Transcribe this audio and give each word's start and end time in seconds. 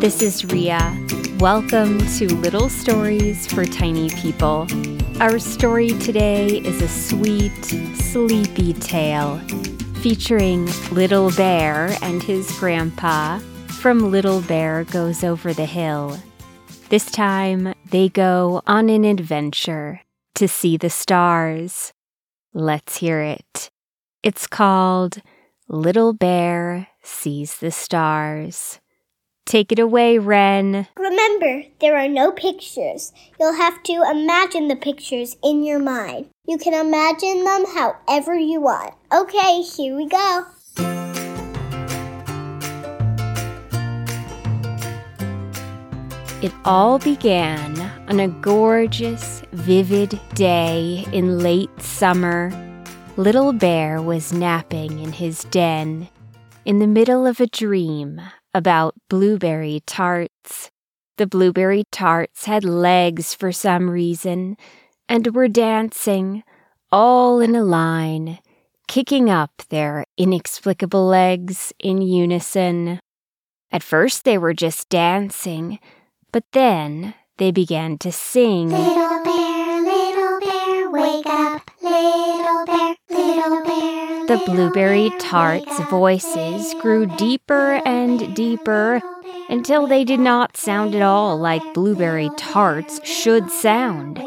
This 0.00 0.22
is 0.22 0.46
Ria. 0.46 0.96
Welcome 1.40 1.98
to 2.16 2.34
Little 2.36 2.70
Stories 2.70 3.46
for 3.46 3.66
Tiny 3.66 4.08
People. 4.08 4.66
Our 5.20 5.38
story 5.38 5.88
today 5.88 6.46
is 6.46 6.80
a 6.80 6.88
sweet, 6.88 7.52
sleepy 7.96 8.72
tale 8.72 9.36
featuring 10.00 10.70
Little 10.90 11.30
Bear 11.32 11.94
and 12.00 12.22
his 12.22 12.50
grandpa 12.58 13.40
from 13.68 14.10
Little 14.10 14.40
Bear 14.40 14.84
Goes 14.84 15.22
Over 15.22 15.52
the 15.52 15.66
Hill. 15.66 16.18
This 16.88 17.10
time, 17.10 17.74
they 17.90 18.08
go 18.08 18.62
on 18.66 18.88
an 18.88 19.04
adventure 19.04 20.00
to 20.34 20.48
see 20.48 20.78
the 20.78 20.88
stars. 20.88 21.92
Let's 22.54 22.96
hear 22.96 23.20
it. 23.20 23.70
It's 24.22 24.46
called 24.46 25.20
Little 25.68 26.14
Bear 26.14 26.88
Sees 27.02 27.58
the 27.58 27.70
Stars. 27.70 28.79
Take 29.50 29.72
it 29.72 29.80
away, 29.80 30.16
Wren. 30.16 30.86
Remember, 30.96 31.64
there 31.80 31.96
are 31.96 32.06
no 32.06 32.30
pictures. 32.30 33.12
You'll 33.40 33.54
have 33.54 33.82
to 33.82 33.94
imagine 34.08 34.68
the 34.68 34.76
pictures 34.76 35.36
in 35.42 35.64
your 35.64 35.80
mind. 35.80 36.28
You 36.46 36.56
can 36.56 36.72
imagine 36.72 37.42
them 37.42 37.64
however 37.74 38.36
you 38.36 38.60
want. 38.60 38.94
Okay, 39.12 39.62
here 39.62 39.96
we 39.96 40.06
go. 40.06 40.44
It 46.40 46.52
all 46.64 47.00
began 47.00 47.76
on 48.08 48.20
a 48.20 48.28
gorgeous, 48.28 49.42
vivid 49.50 50.20
day 50.34 51.04
in 51.10 51.40
late 51.40 51.82
summer. 51.82 52.52
Little 53.16 53.52
Bear 53.52 54.00
was 54.00 54.32
napping 54.32 55.00
in 55.00 55.10
his 55.10 55.42
den 55.50 56.08
in 56.64 56.78
the 56.78 56.86
middle 56.86 57.26
of 57.26 57.40
a 57.40 57.48
dream 57.48 58.20
about 58.54 58.94
blueberry 59.08 59.82
tarts. 59.86 60.70
The 61.16 61.26
blueberry 61.26 61.84
tarts 61.92 62.46
had 62.46 62.64
legs 62.64 63.34
for 63.34 63.52
some 63.52 63.90
reason 63.90 64.56
and 65.08 65.34
were 65.34 65.48
dancing, 65.48 66.42
all 66.90 67.40
in 67.40 67.54
a 67.54 67.62
line, 67.62 68.38
kicking 68.88 69.28
up 69.28 69.62
their 69.68 70.04
inexplicable 70.16 71.06
legs 71.06 71.72
in 71.78 72.02
unison. 72.02 73.00
At 73.70 73.82
first, 73.82 74.24
they 74.24 74.38
were 74.38 74.54
just 74.54 74.88
dancing 74.88 75.78
but 76.32 76.44
then 76.52 77.14
they 77.38 77.50
began 77.50 77.98
to 77.98 78.12
sing. 78.12 78.70
Wake 80.92 81.26
up. 81.26 81.70
Little 81.82 82.66
bear, 82.66 82.96
little 83.10 83.64
bear. 83.64 84.26
The 84.26 84.42
blueberry 84.46 85.10
tarts' 85.18 85.80
voices 85.90 86.74
grew 86.80 87.06
deeper 87.06 87.80
and 87.84 88.34
deeper 88.34 89.00
until 89.48 89.86
they 89.86 90.04
did 90.04 90.20
not 90.20 90.56
sound 90.56 90.94
at 90.94 91.02
all 91.02 91.36
like 91.36 91.74
blueberry 91.74 92.30
tarts 92.36 93.04
should 93.04 93.50
sound. 93.50 94.22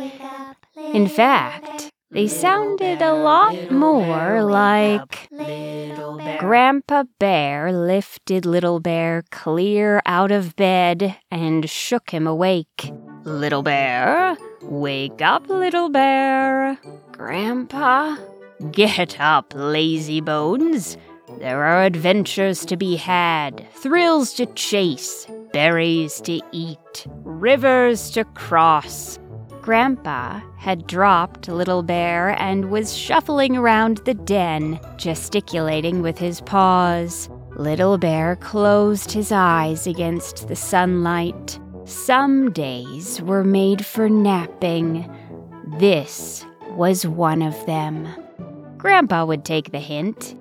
In 0.76 1.08
fact, 1.08 1.90
they 2.12 2.28
sounded 2.28 3.02
a 3.02 3.14
lot 3.14 3.72
more 3.72 4.44
like 4.44 5.30
Grandpa 6.40 7.06
Bear 7.20 7.72
lifted 7.72 8.46
Little 8.46 8.80
Bear 8.80 9.24
clear 9.32 10.02
out 10.06 10.32
of 10.32 10.56
bed 10.56 11.18
and 11.32 11.70
shook 11.70 12.12
him 12.12 12.28
awake. 12.28 12.92
Little 13.26 13.64
Bear, 13.64 14.36
wake 14.62 15.22
up, 15.22 15.48
Little 15.48 15.88
Bear. 15.90 16.78
Grandpa, 17.14 18.18
get 18.72 19.18
up, 19.18 19.54
lazy 19.56 20.20
bones. 20.20 20.98
There 21.40 21.64
are 21.64 21.84
adventures 21.84 22.66
to 22.66 22.76
be 22.76 22.98
had, 22.98 23.66
thrills 23.76 24.34
to 24.34 24.46
chase, 24.48 25.26
berries 25.54 26.20
to 26.22 26.42
eat, 26.52 27.08
rivers 27.24 28.10
to 28.12 28.26
cross. 28.26 29.20
Grandpa 29.62 30.42
had 30.58 30.86
dropped 30.86 31.48
Little 31.48 31.82
Bear 31.82 32.32
and 32.42 32.72
was 32.72 32.94
shuffling 32.94 33.56
around 33.56 34.00
the 34.00 34.16
den, 34.16 34.82
gesticulating 34.98 36.02
with 36.02 36.18
his 36.18 36.42
paws. 36.42 37.30
Little 37.56 37.98
Bear 37.98 38.36
closed 38.36 39.14
his 39.14 39.32
eyes 39.32 39.88
against 39.88 40.50
the 40.50 40.58
sunlight. 40.58 41.58
Some 41.86 42.54
days 42.54 43.22
were 43.22 43.44
made 43.44 43.86
for 43.86 44.08
napping. 44.08 45.10
This 45.80 46.46
was 46.72 47.06
one 47.06 47.42
of 47.42 47.66
them. 47.66 48.08
Grandpa 48.78 49.26
would 49.26 49.44
take 49.44 49.72
the 49.72 49.80
hint, 49.80 50.36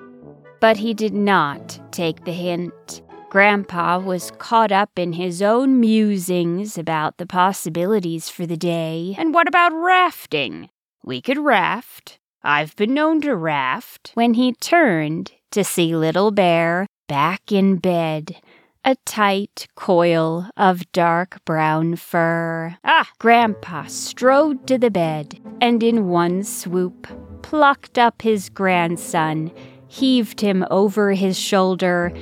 but 0.61 0.77
he 0.77 0.95
did 0.95 1.13
not 1.13 1.81
take 1.91 2.25
the 2.25 2.33
hint. 2.33 3.03
Grandpa 3.29 3.99
was 3.99 4.31
caught 4.39 4.71
up 4.71 4.97
in 4.97 5.15
his 5.15 5.43
own 5.43 5.81
musings 5.81 6.79
about 6.79 7.19
the 7.19 7.27
possibilities 7.27 8.29
for 8.29 8.47
the 8.47 8.57
day. 8.57 9.17
And 9.19 9.35
what 9.35 9.49
about 9.49 9.73
rafting? 9.73 10.69
We 11.03 11.21
could 11.21 11.39
raft. 11.39 12.19
I've 12.45 12.77
been 12.77 12.95
known 12.95 13.21
to 13.23 13.35
raft. 13.35 14.13
When 14.15 14.35
he 14.35 14.53
turned 14.53 15.33
to 15.51 15.65
see 15.65 15.97
Little 15.97 16.31
Bear 16.31 16.87
back 17.09 17.51
in 17.51 17.77
bed, 17.77 18.37
a 18.85 18.97
tight 19.05 19.69
coil 19.77 20.49
of 20.57 20.91
dark 20.93 21.45
brown 21.45 21.97
fur. 21.97 22.77
Ah! 22.85 23.09
Grandpa 23.19 23.85
strode 23.85 24.67
to 24.67 24.79
the 24.79 24.91
bed 24.91 25.39
and 25.61 25.83
in 25.83 26.09
one 26.09 26.43
swoop 26.43 27.07
plucked 27.43 27.99
up 27.99 28.23
his 28.23 28.49
grandson, 28.49 29.53
heaved 29.87 30.41
him 30.41 30.65
over 30.71 31.13
his 31.13 31.39
shoulder, 31.39 32.13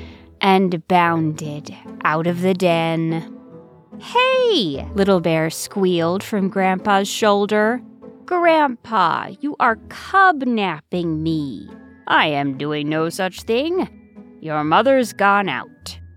and 0.40 0.86
bounded 0.88 1.74
out 2.04 2.26
of 2.26 2.40
the 2.42 2.54
den. 2.54 3.36
Hey! 3.98 4.86
Little 4.94 5.20
Bear 5.20 5.50
squealed 5.50 6.22
from 6.22 6.48
Grandpa's 6.48 7.08
shoulder. 7.08 7.80
Grandpa, 8.26 9.30
you 9.40 9.56
are 9.60 9.76
cub 9.88 10.42
napping 10.42 11.22
me. 11.22 11.68
I 12.06 12.26
am 12.26 12.58
doing 12.58 12.88
no 12.88 13.08
such 13.08 13.42
thing. 13.42 13.88
Your 14.40 14.64
mother's 14.64 15.12
gone 15.12 15.48
out. 15.48 15.69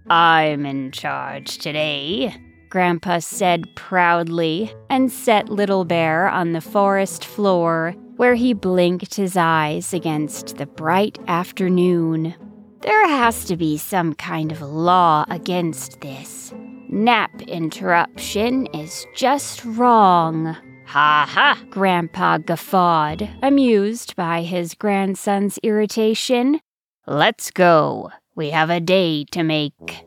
I'm 0.10 0.66
in 0.66 0.92
charge 0.92 1.60
today, 1.60 2.36
Grandpa 2.70 3.20
said 3.20 3.74
proudly, 3.76 4.74
and 4.90 5.12
set 5.12 5.50
Little 5.50 5.86
Bear 5.86 6.28
on 6.28 6.52
the 6.52 6.62
forest 6.62 7.24
floor, 7.24 7.96
where 8.18 8.36
he 8.36 8.54
blinked 8.54 9.16
his 9.16 9.38
eyes 9.38 9.94
against 9.94 10.58
the 10.58 10.66
bright 10.66 11.18
afternoon. 11.28 12.36
There 12.82 13.08
has 13.08 13.46
to 13.46 13.56
be 13.56 13.78
some 13.78 14.14
kind 14.16 14.52
of 14.52 14.62
law 14.62 15.24
against 15.30 16.02
this. 16.02 16.54
Nap 16.90 17.42
interruption 17.44 18.68
is 18.68 19.06
just 19.16 19.64
wrong. 19.64 20.58
Ha 20.86 21.28
ha! 21.30 21.64
Grandpa 21.70 22.40
guffawed, 22.40 23.30
amused 23.42 24.16
by 24.16 24.42
his 24.42 24.76
grandson's 24.76 25.58
irritation. 25.64 26.60
Let's 27.08 27.52
go. 27.52 28.12
We 28.36 28.50
have 28.50 28.72
a 28.72 28.80
day 28.80 29.26
to 29.26 29.44
make. 29.44 30.06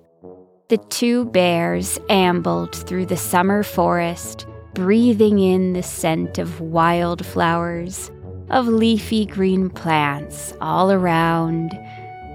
The 0.69 0.79
two 0.91 1.27
bears 1.27 1.97
ambled 2.09 2.75
through 2.75 3.07
the 3.07 3.17
summer 3.17 3.63
forest, 3.63 4.49
breathing 4.75 5.39
in 5.39 5.75
the 5.75 5.83
scent 5.85 6.39
of 6.39 6.61
wildflowers, 6.61 8.11
of 8.51 8.67
leafy 8.67 9.27
green 9.27 9.71
plants 9.71 10.55
all 10.61 10.91
around 10.91 11.79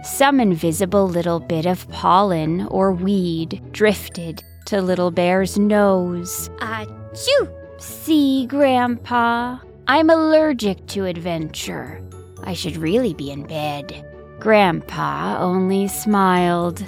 some 0.03 0.39
invisible 0.39 1.09
little 1.09 1.41
bit 1.41 1.65
of 1.65 1.87
pollen 1.89 2.67
or 2.67 2.93
weed 2.93 3.61
drifted 3.73 4.41
to 4.67 4.81
Little 4.81 5.11
Bear's 5.11 5.59
nose. 5.59 6.49
Achoo! 6.59 7.81
See, 7.81 8.47
Grandpa, 8.47 9.59
I'm 9.87 10.09
allergic 10.09 10.87
to 10.87 11.05
adventure. 11.05 12.01
I 12.43 12.53
should 12.53 12.77
really 12.77 13.13
be 13.13 13.29
in 13.29 13.45
bed. 13.45 14.07
Grandpa 14.41 15.37
only 15.39 15.87
smiled. 15.87 16.83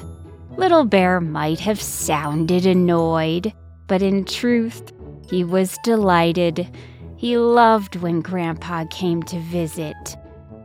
Little 0.57 0.85
Bear 0.85 1.21
might 1.21 1.59
have 1.59 1.79
sounded 1.79 2.65
annoyed, 2.65 3.53
but 3.85 4.01
in 4.01 4.25
truth, 4.25 4.91
he 5.29 5.43
was 5.43 5.77
delighted. 5.83 6.67
He 7.15 7.37
loved 7.37 7.97
when 7.97 8.21
Grandpa 8.21 8.85
came 8.89 9.21
to 9.23 9.39
visit. 9.39 9.95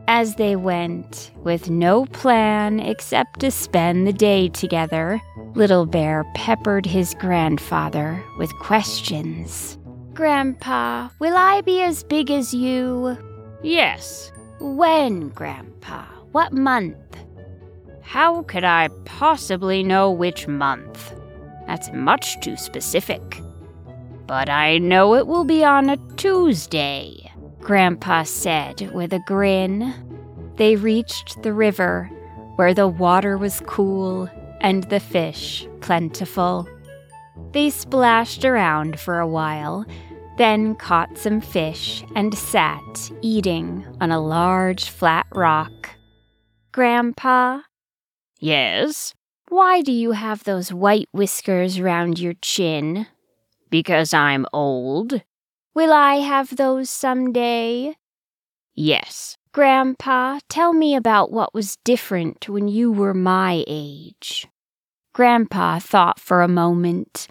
As 0.07 0.33
they 0.33 0.55
went, 0.55 1.29
with 1.43 1.69
no 1.69 2.07
plan 2.07 2.79
except 2.79 3.39
to 3.41 3.51
spend 3.51 4.07
the 4.07 4.13
day 4.13 4.49
together, 4.49 5.21
Little 5.53 5.85
Bear 5.85 6.25
peppered 6.33 6.87
his 6.87 7.13
grandfather 7.13 8.23
with 8.39 8.51
questions. 8.55 9.77
Grandpa, 10.15 11.09
will 11.19 11.37
I 11.37 11.61
be 11.61 11.83
as 11.83 12.03
big 12.03 12.31
as 12.31 12.51
you? 12.51 13.15
Yes. 13.61 14.31
When, 14.59 15.29
Grandpa? 15.29 16.05
What 16.31 16.53
month? 16.53 16.95
How 18.01 18.43
could 18.43 18.63
I 18.63 18.89
possibly 19.05 19.81
know 19.81 20.11
which 20.11 20.47
month? 20.47 21.11
That's 21.65 21.91
much 21.91 22.39
too 22.41 22.55
specific. 22.55 23.41
But 24.27 24.47
I 24.47 24.77
know 24.77 25.15
it 25.15 25.25
will 25.25 25.43
be 25.43 25.63
on 25.63 25.89
a 25.89 25.97
Tuesday. 26.17 27.31
Grandpa 27.61 28.23
said 28.23 28.91
with 28.93 29.11
a 29.11 29.23
grin. 29.25 29.91
They 30.57 30.75
reached 30.75 31.41
the 31.41 31.51
river, 31.51 32.11
where 32.57 32.75
the 32.75 32.87
water 32.87 33.35
was 33.35 33.63
cool 33.65 34.29
and 34.61 34.83
the 34.83 34.99
fish 34.99 35.67
plentiful. 35.81 36.69
They 37.53 37.71
splashed 37.71 38.45
around 38.45 38.99
for 38.99 39.17
a 39.17 39.27
while, 39.27 39.83
then 40.37 40.75
caught 40.75 41.17
some 41.17 41.41
fish 41.41 42.03
and 42.15 42.37
sat 42.37 43.11
eating 43.23 43.83
on 43.99 44.11
a 44.11 44.21
large 44.21 44.89
flat 44.89 45.25
rock. 45.33 45.89
Grandpa, 46.71 47.61
Yes, 48.39 49.13
why 49.49 49.81
do 49.81 49.91
you 49.91 50.11
have 50.11 50.43
those 50.43 50.71
white 50.71 51.09
whiskers 51.11 51.81
round 51.81 52.19
your 52.19 52.35
chin? 52.41 53.07
because 53.71 54.15
I'm 54.15 54.47
old. 54.51 55.21
Will 55.75 55.93
I 55.93 56.15
have 56.15 56.55
those 56.55 56.89
some 56.89 57.31
day? 57.31 57.95
Yes, 58.73 59.37
Grandpa, 59.51 60.39
tell 60.49 60.73
me 60.73 60.95
about 60.95 61.31
what 61.31 61.53
was 61.53 61.77
different 61.85 62.49
when 62.49 62.67
you 62.67 62.91
were 62.91 63.13
my 63.13 63.63
age. 63.67 64.47
Grandpa 65.13 65.77
thought 65.79 66.19
for 66.19 66.41
a 66.41 66.47
moment. 66.47 67.27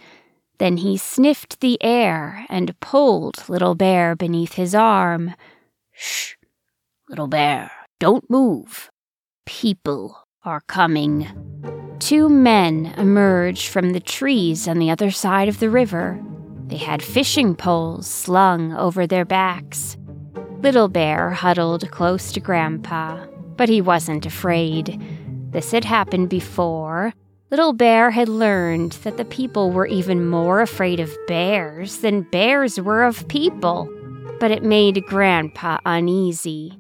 Then 0.58 0.76
he 0.76 0.96
sniffed 0.96 1.60
the 1.60 1.76
air 1.82 2.44
and 2.48 2.78
pulled 2.80 3.48
Little 3.48 3.74
Bear 3.74 4.14
beneath 4.14 4.54
his 4.54 4.74
arm. 4.76 5.34
shh, 5.92 6.34
little 7.08 7.28
bear, 7.28 7.70
don't 7.98 8.28
move. 8.30 8.90
People 9.48 10.14
are 10.44 10.60
coming. 10.60 11.26
Two 12.00 12.28
men 12.28 12.92
emerged 12.98 13.68
from 13.68 13.92
the 13.94 13.98
trees 13.98 14.68
on 14.68 14.78
the 14.78 14.90
other 14.90 15.10
side 15.10 15.48
of 15.48 15.58
the 15.58 15.70
river. 15.70 16.22
They 16.66 16.76
had 16.76 17.02
fishing 17.02 17.54
poles 17.54 18.06
slung 18.06 18.74
over 18.74 19.06
their 19.06 19.24
backs. 19.24 19.96
Little 20.60 20.88
Bear 20.88 21.30
huddled 21.30 21.90
close 21.90 22.30
to 22.32 22.40
Grandpa, 22.40 23.24
but 23.56 23.70
he 23.70 23.80
wasn't 23.80 24.26
afraid. 24.26 25.02
This 25.50 25.72
had 25.72 25.86
happened 25.86 26.28
before. 26.28 27.14
Little 27.50 27.72
Bear 27.72 28.10
had 28.10 28.28
learned 28.28 28.92
that 29.02 29.16
the 29.16 29.24
people 29.24 29.70
were 29.70 29.86
even 29.86 30.28
more 30.28 30.60
afraid 30.60 31.00
of 31.00 31.16
bears 31.26 31.98
than 31.98 32.28
bears 32.30 32.78
were 32.78 33.02
of 33.02 33.26
people. 33.28 33.88
But 34.40 34.50
it 34.50 34.62
made 34.62 35.06
Grandpa 35.06 35.78
uneasy, 35.86 36.78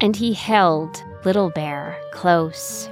and 0.00 0.14
he 0.16 0.32
held 0.32 1.02
Little 1.24 1.50
Bear 1.50 1.98
close. 2.12 2.88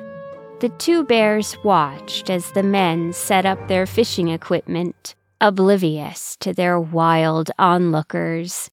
The 0.60 0.70
two 0.78 1.04
bears 1.04 1.56
watched 1.62 2.30
as 2.30 2.50
the 2.52 2.62
men 2.62 3.12
set 3.12 3.44
up 3.44 3.68
their 3.68 3.86
fishing 3.86 4.28
equipment, 4.28 5.14
oblivious 5.40 6.36
to 6.40 6.52
their 6.54 6.80
wild 6.80 7.50
onlookers. 7.58 8.70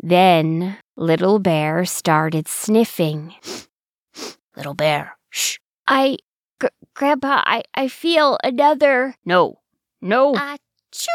Then 0.00 0.78
Little 0.96 1.38
Bear 1.38 1.84
started 1.84 2.48
sniffing. 2.48 3.34
Little 4.56 4.74
bear, 4.74 5.16
shh. 5.30 5.58
I, 5.86 6.16
Gr- 6.58 6.66
Grandpa, 6.94 7.42
I, 7.44 7.62
I 7.74 7.88
feel 7.88 8.38
another 8.42 9.14
No, 9.24 9.60
no. 10.00 10.34
Ah, 10.36 10.56
achoo 10.92 11.06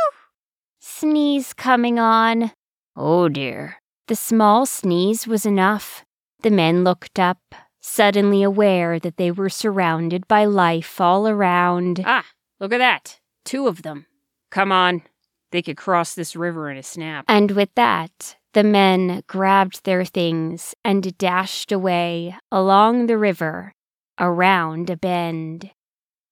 sneeze 0.80 1.54
coming 1.54 2.00
on. 2.00 2.52
oh 2.96 3.30
dear. 3.30 3.78
The 4.08 4.16
small 4.16 4.66
sneeze 4.66 5.26
was 5.28 5.46
enough. 5.46 6.04
The 6.44 6.52
men 6.52 6.84
looked 6.84 7.20
up, 7.20 7.40
suddenly 7.80 8.44
aware 8.44 9.00
that 9.00 9.16
they 9.16 9.32
were 9.32 9.50
surrounded 9.50 10.28
by 10.28 10.44
life 10.44 11.00
all 11.00 11.26
around. 11.26 12.02
Ah, 12.06 12.26
look 12.60 12.74
at 12.74 12.80
that. 12.80 13.20
Two 13.46 13.68
of 13.68 13.84
them. 13.84 14.08
Come 14.52 14.70
on. 14.72 15.04
They 15.52 15.62
could 15.62 15.78
cross 15.78 16.14
this 16.14 16.36
river 16.36 16.70
in 16.70 16.76
a 16.78 16.84
snap. 16.84 17.24
And 17.30 17.52
with 17.52 17.70
that, 17.76 18.36
the 18.54 18.64
men 18.64 19.24
grabbed 19.26 19.86
their 19.86 20.04
things 20.04 20.76
and 20.84 21.18
dashed 21.18 21.72
away 21.72 22.36
along 22.52 23.06
the 23.06 23.18
river, 23.18 23.74
around 24.20 24.90
a 24.90 24.98
bend. 24.98 25.72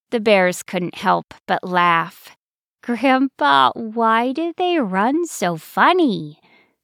The 0.09 0.19
bears 0.19 0.61
couldn't 0.61 0.95
help 0.95 1.33
but 1.47 1.63
laugh. 1.63 2.35
Grandpa, 2.83 3.71
why 3.75 4.33
did 4.33 4.55
they 4.57 4.77
run 4.77 5.25
so 5.25 5.55
funny? 5.55 6.39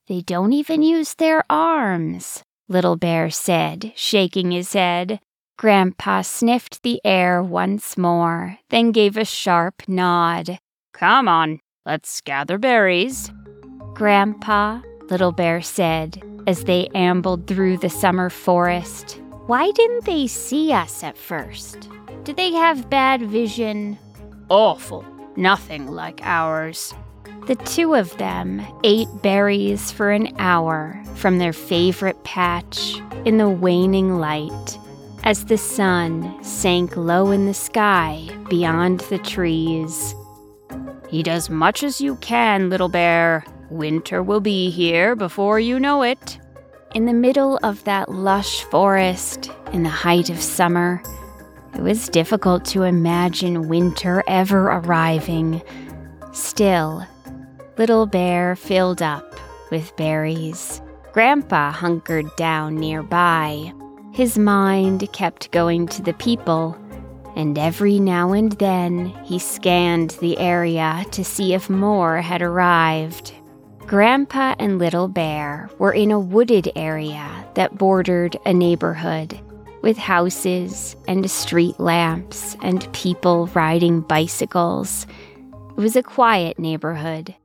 They 0.08 0.22
don't 0.22 0.54
even 0.54 0.82
use 0.82 1.16
their 1.16 1.44
arms, 1.50 2.44
Little 2.70 2.98
Bear 2.98 3.30
said, 3.30 3.94
shaking 3.96 4.52
his 4.52 4.74
head. 4.74 5.20
Grandpa 5.58 6.22
sniffed 6.22 6.84
the 6.84 7.02
air 7.06 7.42
once 7.42 7.98
more, 7.98 8.60
then 8.70 8.92
gave 8.92 9.18
a 9.18 9.26
sharp 9.26 9.84
nod. 9.88 10.60
Come 10.94 11.28
on, 11.28 11.60
let's 11.86 12.22
gather 12.22 12.58
berries. 12.58 13.32
Grandpa, 13.94 14.82
Little 15.10 15.32
Bear 15.32 15.62
said 15.62 16.22
as 16.46 16.66
they 16.66 16.88
ambled 16.94 17.48
through 17.48 17.78
the 17.78 17.90
summer 17.90 18.30
forest. 18.30 19.22
Why 19.48 19.72
didn't 19.72 20.06
they 20.06 20.28
see 20.28 20.74
us 20.74 21.04
at 21.04 21.18
first? 21.18 21.90
Did 22.24 22.36
they 22.36 22.52
have 22.52 22.90
bad 22.90 23.22
vision? 23.22 23.98
Awful. 24.50 25.06
Nothing 25.36 25.88
like 25.88 26.20
ours. 26.24 26.94
The 27.48 27.56
two 27.56 27.94
of 27.96 28.18
them 28.18 28.62
ate 28.84 29.08
berries 29.22 29.92
for 29.92 30.12
an 30.12 30.36
hour 30.38 31.02
from 31.16 31.38
their 31.38 31.54
favorite 31.54 32.22
patch 32.24 33.02
in 33.26 33.38
the 33.38 33.50
waning 33.50 34.20
light 34.20 34.78
as 35.24 35.46
the 35.46 35.58
sun 35.58 36.42
sank 36.44 36.96
low 36.96 37.32
in 37.32 37.46
the 37.46 37.54
sky 37.54 38.28
beyond 38.50 39.02
the 39.02 39.18
trees. 39.18 40.16
Eat 41.10 41.28
as 41.28 41.50
much 41.50 41.84
as 41.84 42.02
you 42.02 42.16
can, 42.18 42.70
little 42.70 42.90
bear. 42.90 43.46
Winter 43.70 44.22
will 44.24 44.40
be 44.40 44.70
here 44.70 45.16
before 45.16 45.60
you 45.60 45.80
know 45.80 46.04
it. 46.04 46.40
In 46.96 47.06
the 47.06 47.14
middle 47.14 47.60
of 47.64 47.84
that 47.84 48.10
lush 48.10 48.64
forest, 48.64 49.52
in 49.74 49.84
the 49.84 49.90
height 49.90 50.30
of 50.30 50.42
summer, 50.42 51.02
it 51.76 51.82
was 51.82 52.10
difficult 52.10 52.66
to 52.66 52.84
imagine 52.84 53.68
winter 53.68 54.24
ever 54.28 54.68
arriving. 54.68 55.62
Still, 56.32 57.06
Little 57.78 58.08
Bear 58.08 58.56
filled 58.56 59.04
up 59.04 59.36
with 59.70 59.96
berries. 59.98 60.82
Grandpa 61.14 61.72
hunkered 61.72 62.26
down 62.36 62.76
nearby. 62.76 63.72
His 64.14 64.36
mind 64.40 65.08
kept 65.14 65.52
going 65.52 65.88
to 65.90 66.02
the 66.02 66.14
people, 66.14 66.76
and 67.36 67.56
every 67.56 68.00
now 68.00 68.32
and 68.32 68.54
then 68.54 69.14
he 69.24 69.38
scanned 69.38 70.18
the 70.22 70.40
area 70.40 71.06
to 71.12 71.24
see 71.24 71.54
if 71.54 71.70
more 71.70 72.18
had 72.18 72.42
arrived. 72.42 73.32
Grandpa 73.86 74.56
and 74.58 74.80
Little 74.80 75.08
Bear 75.08 75.70
were 75.78 75.94
in 75.94 76.10
a 76.10 76.20
wooded 76.20 76.72
area 76.76 77.30
that 77.54 77.78
bordered 77.78 78.38
a 78.44 78.54
neighborhood 78.54 79.40
with 79.84 79.98
houses 79.98 80.96
and 81.08 81.30
street 81.30 81.80
lamps 81.80 82.58
and 82.64 82.92
people 82.92 83.46
riding 83.54 84.02
bicycles. 84.02 85.06
It 85.78 85.82
was 85.82 85.96
a 85.96 86.02
quiet 86.02 86.58
neighborhood, 86.58 87.36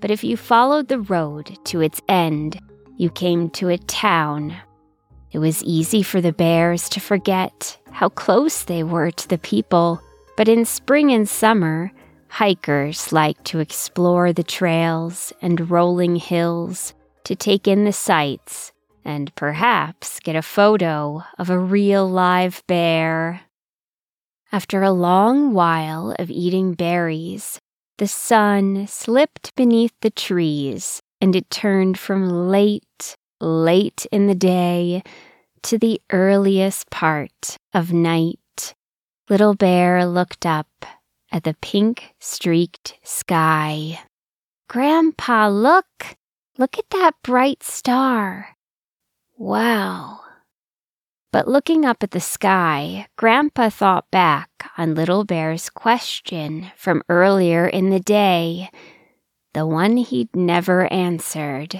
but 0.00 0.10
if 0.10 0.22
you 0.24 0.36
followed 0.36 0.88
the 0.88 1.00
road 1.00 1.58
to 1.64 1.80
its 1.80 2.00
end, 2.08 2.60
you 2.96 3.10
came 3.10 3.50
to 3.50 3.68
a 3.68 3.78
town. 3.78 4.56
It 5.32 5.38
was 5.38 5.62
easy 5.64 6.02
for 6.02 6.20
the 6.20 6.32
bears 6.32 6.88
to 6.90 7.00
forget 7.00 7.78
how 7.90 8.08
close 8.08 8.64
they 8.64 8.82
were 8.82 9.10
to 9.10 9.28
the 9.28 9.38
people, 9.38 10.00
but 10.36 10.48
in 10.48 10.64
spring 10.64 11.12
and 11.12 11.28
summer, 11.28 11.92
hikers 12.28 13.12
like 13.12 13.42
to 13.44 13.60
explore 13.60 14.32
the 14.32 14.42
trails 14.42 15.32
and 15.40 15.70
rolling 15.70 16.16
hills 16.16 16.94
to 17.24 17.34
take 17.34 17.66
in 17.66 17.84
the 17.84 17.92
sights 17.92 18.72
and 19.04 19.34
perhaps 19.34 20.20
get 20.20 20.36
a 20.36 20.42
photo 20.42 21.22
of 21.38 21.48
a 21.48 21.58
real 21.58 22.08
live 22.08 22.62
bear. 22.66 23.40
After 24.52 24.82
a 24.82 24.90
long 24.90 25.54
while 25.54 26.14
of 26.18 26.30
eating 26.30 26.74
berries, 26.74 27.60
the 27.98 28.08
sun 28.08 28.86
slipped 28.86 29.54
beneath 29.56 29.94
the 30.00 30.10
trees 30.10 31.00
and 31.20 31.34
it 31.34 31.50
turned 31.50 31.98
from 31.98 32.28
late, 32.28 33.16
late 33.40 34.06
in 34.12 34.26
the 34.26 34.34
day 34.34 35.02
to 35.62 35.78
the 35.78 36.00
earliest 36.10 36.90
part 36.90 37.56
of 37.72 37.92
night. 37.92 38.74
Little 39.28 39.54
Bear 39.54 40.06
looked 40.06 40.46
up 40.46 40.86
at 41.32 41.44
the 41.44 41.56
pink 41.60 42.14
streaked 42.20 42.98
sky. 43.02 44.00
Grandpa, 44.68 45.48
look! 45.48 46.16
Look 46.58 46.78
at 46.78 46.90
that 46.90 47.14
bright 47.22 47.62
star. 47.62 48.56
Wow. 49.36 50.20
But 51.36 51.48
looking 51.48 51.84
up 51.84 52.02
at 52.02 52.12
the 52.12 52.20
sky, 52.20 53.08
Grandpa 53.18 53.68
thought 53.68 54.10
back 54.10 54.48
on 54.78 54.94
Little 54.94 55.22
Bear's 55.22 55.68
question 55.68 56.72
from 56.78 57.02
earlier 57.10 57.66
in 57.66 57.90
the 57.90 58.00
day, 58.00 58.70
the 59.52 59.66
one 59.66 59.98
he'd 59.98 60.34
never 60.34 60.90
answered. 60.90 61.78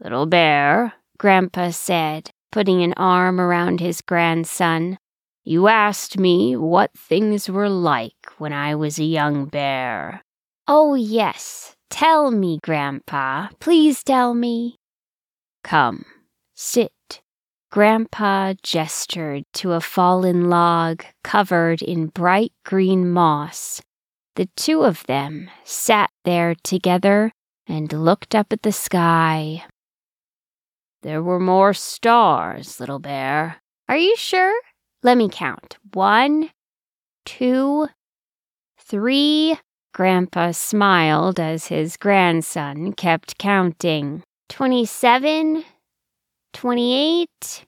Little 0.00 0.26
bear, 0.26 0.94
Grandpa 1.16 1.70
said, 1.70 2.32
putting 2.50 2.82
an 2.82 2.92
arm 2.96 3.40
around 3.40 3.78
his 3.78 4.00
grandson. 4.00 4.98
you 5.44 5.68
asked 5.68 6.18
me 6.18 6.56
what 6.56 6.90
things 6.98 7.48
were 7.48 7.70
like 7.70 8.26
when 8.38 8.52
I 8.52 8.74
was 8.74 8.98
a 8.98 9.04
young 9.04 9.44
bear. 9.44 10.22
Oh, 10.66 10.96
yes. 10.96 11.76
Tell 11.88 12.32
me, 12.32 12.58
Grandpa. 12.64 13.46
Please 13.60 14.02
tell 14.02 14.34
me. 14.34 14.74
Come, 15.62 16.04
Sit. 16.56 16.90
Grandpa 17.70 18.54
gestured 18.62 19.44
to 19.52 19.72
a 19.72 19.80
fallen 19.80 20.48
log 20.48 21.04
covered 21.22 21.82
in 21.82 22.06
bright 22.06 22.52
green 22.64 23.10
moss. 23.10 23.82
The 24.36 24.48
two 24.56 24.84
of 24.84 25.04
them 25.06 25.50
sat 25.64 26.10
there 26.24 26.54
together 26.62 27.30
and 27.66 27.92
looked 27.92 28.34
up 28.34 28.52
at 28.52 28.62
the 28.62 28.72
sky. 28.72 29.64
There 31.02 31.22
were 31.22 31.38
more 31.38 31.74
stars, 31.74 32.80
little 32.80 33.00
bear. 33.00 33.58
Are 33.88 33.98
you 33.98 34.16
sure? 34.16 34.58
Let 35.02 35.18
me 35.18 35.28
count. 35.28 35.76
One, 35.92 36.50
two, 37.26 37.88
three. 38.78 39.58
Grandpa 39.92 40.52
smiled 40.52 41.38
as 41.38 41.66
his 41.66 41.96
grandson 41.96 42.92
kept 42.94 43.36
counting. 43.38 44.22
Twenty 44.48 44.86
seven, 44.86 45.64
28, 46.52 47.66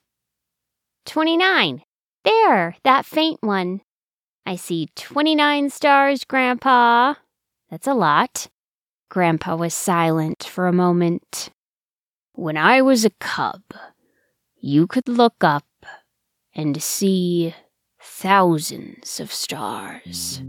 29. 1.05 1.83
There, 2.23 2.75
that 2.83 3.05
faint 3.05 3.41
one. 3.41 3.81
I 4.45 4.55
see 4.55 4.89
29 4.95 5.69
stars, 5.69 6.23
Grandpa. 6.23 7.15
That's 7.69 7.87
a 7.87 7.93
lot. 7.93 8.47
Grandpa 9.09 9.55
was 9.55 9.73
silent 9.73 10.43
for 10.43 10.67
a 10.67 10.73
moment. 10.73 11.49
When 12.33 12.57
I 12.57 12.81
was 12.81 13.05
a 13.05 13.11
cub, 13.19 13.61
you 14.59 14.87
could 14.87 15.07
look 15.07 15.43
up 15.43 15.65
and 16.53 16.81
see 16.81 17.53
thousands 18.01 19.19
of 19.19 19.31
stars. 19.31 20.41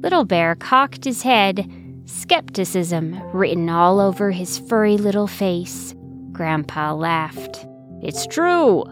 Little 0.00 0.24
Bear 0.24 0.54
cocked 0.54 1.04
his 1.04 1.22
head, 1.22 1.70
skepticism 2.04 3.20
written 3.32 3.68
all 3.68 3.98
over 3.98 4.30
his 4.30 4.58
furry 4.58 4.96
little 4.96 5.26
face. 5.26 5.94
Grandpa 6.36 6.92
laughed. 6.92 7.66
It's 8.02 8.26
true. 8.26 8.84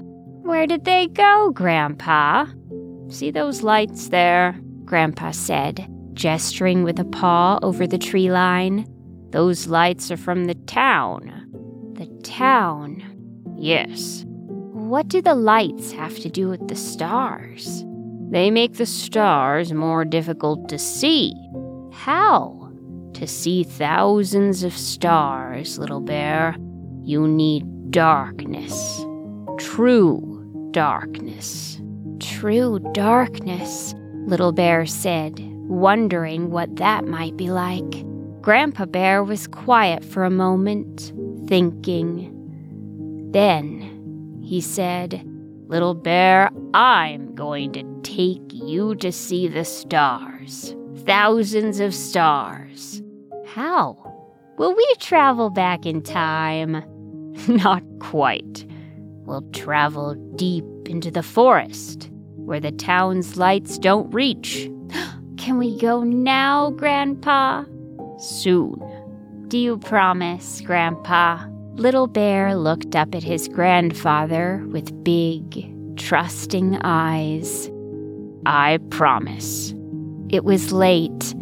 Where 0.45 0.67
did 0.67 0.87
they 0.87 1.09
go, 1.09 1.51
Grandpa? 1.51 2.47
See 3.11 3.31
those 3.31 3.63
lights 3.63 4.09
there? 4.09 4.59
Grandpa 4.87 5.33
said, 5.33 5.87
gesturing 6.15 6.85
with 6.85 6.99
a 6.99 7.05
paw 7.05 7.59
over 7.63 7.87
the 7.87 7.99
tree 7.99 8.31
line. 8.31 8.87
Those 9.29 9.67
lights 9.67 10.11
are 10.11 10.17
from 10.17 10.47
the 10.47 10.55
town. 10.55 11.51
The 11.99 12.07
town? 12.23 13.03
Yes. 13.59 14.25
What 14.27 15.09
do 15.09 15.21
the 15.21 15.35
lights 15.35 15.93
have 15.93 16.19
to 16.21 16.31
do 16.31 16.49
with 16.49 16.67
the 16.69 16.77
stars? 16.77 17.85
They 18.31 18.51
make 18.51 18.79
the 18.79 18.87
stars 18.87 19.71
more 19.75 20.07
difficult 20.07 20.71
to 20.71 20.79
see. 20.79 21.35
How? 21.93 22.73
To 23.13 23.27
see 23.27 23.65
thousands 23.65 24.65
of 24.65 24.73
stars, 24.73 25.79
little 25.79 26.01
bear, 26.01 26.57
you 27.05 27.29
need 27.29 27.91
darkness. 27.91 29.05
True 29.59 30.69
darkness. 30.71 31.81
True 32.19 32.79
darkness, 32.93 33.95
Little 34.27 34.53
Bear 34.53 34.87
said, 34.87 35.39
wondering 35.69 36.51
what 36.51 36.77
that 36.77 37.05
might 37.05 37.37
be 37.37 37.51
like. 37.51 38.05
Grandpa 38.41 38.87
Bear 38.87 39.23
was 39.23 39.47
quiet 39.47 40.05
for 40.05 40.25
a 40.25 40.31
moment, 40.31 41.13
thinking. 41.47 42.31
Then 43.33 44.41
he 44.43 44.61
said, 44.61 45.23
Little 45.69 45.95
Bear, 45.95 46.51
I'm 46.73 47.35
going 47.35 47.73
to 47.73 48.01
take 48.03 48.53
you 48.53 48.95
to 48.97 49.13
see 49.13 49.49
the 49.49 49.65
stars. 49.65 50.75
Thousands 50.99 51.81
of 51.81 51.95
stars. 51.95 53.03
How? 53.47 54.01
Will 54.57 54.75
we 54.75 54.95
travel 55.01 55.51
back 55.51 55.85
in 55.85 56.03
time? 56.03 56.83
Not 57.49 57.83
quite. 58.01 58.67
We'll 59.25 59.49
travel 59.53 60.15
deep 60.37 60.65
into 60.87 61.11
the 61.11 61.23
forest 61.23 62.11
where 62.37 62.61
the 62.61 62.73
town's 62.73 63.37
lights 63.37 63.79
don't 63.79 64.13
reach. 64.13 64.71
Can 65.37 65.59
we 65.59 65.79
go 65.79 66.03
now, 66.03 66.71
Grandpa? 66.71 67.65
Soon. 68.19 68.81
Do 69.49 69.59
you 69.59 69.79
promise, 69.79 70.61
Grandpa? 70.61 71.47
Little 71.75 72.07
Bear 72.07 72.55
looked 72.55 72.95
up 72.95 73.15
at 73.15 73.23
his 73.23 73.49
grandfather 73.49 74.65
with 74.69 75.05
big, 75.05 75.97
trusting 75.97 76.79
eyes. 76.83 77.71
I 78.47 78.79
promise. 78.91 79.75
It 80.29 80.45
was 80.45 80.73
late. 80.73 81.35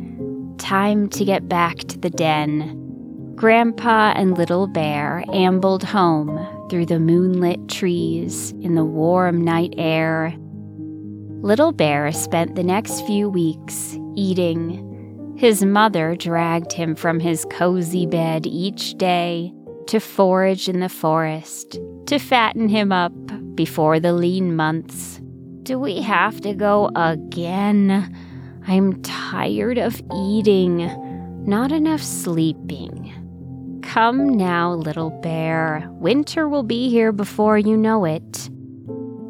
Time 0.58 1.08
to 1.10 1.24
get 1.24 1.48
back 1.48 1.78
to 1.78 1.98
the 1.98 2.10
den. 2.10 2.81
Grandpa 3.42 4.12
and 4.14 4.38
Little 4.38 4.68
Bear 4.68 5.24
ambled 5.32 5.82
home 5.82 6.38
through 6.70 6.86
the 6.86 7.00
moonlit 7.00 7.68
trees 7.68 8.52
in 8.60 8.76
the 8.76 8.84
warm 8.84 9.42
night 9.42 9.74
air. 9.76 10.32
Little 11.40 11.72
Bear 11.72 12.12
spent 12.12 12.54
the 12.54 12.62
next 12.62 13.04
few 13.04 13.28
weeks 13.28 13.98
eating. 14.14 15.34
His 15.36 15.64
mother 15.64 16.14
dragged 16.14 16.72
him 16.72 16.94
from 16.94 17.18
his 17.18 17.44
cozy 17.50 18.06
bed 18.06 18.46
each 18.46 18.96
day 18.96 19.52
to 19.88 19.98
forage 19.98 20.68
in 20.68 20.78
the 20.78 20.88
forest, 20.88 21.80
to 22.06 22.20
fatten 22.20 22.68
him 22.68 22.92
up 22.92 23.12
before 23.56 23.98
the 23.98 24.12
lean 24.12 24.54
months. 24.54 25.20
Do 25.64 25.80
we 25.80 26.00
have 26.00 26.40
to 26.42 26.54
go 26.54 26.92
again? 26.94 28.16
I'm 28.68 29.02
tired 29.02 29.78
of 29.78 30.00
eating, 30.14 30.86
not 31.44 31.72
enough 31.72 32.02
sleeping. 32.02 33.12
Come 33.82 34.28
now, 34.28 34.72
little 34.72 35.10
bear. 35.10 35.86
Winter 35.90 36.48
will 36.48 36.62
be 36.62 36.88
here 36.88 37.12
before 37.12 37.58
you 37.58 37.76
know 37.76 38.04
it. 38.04 38.48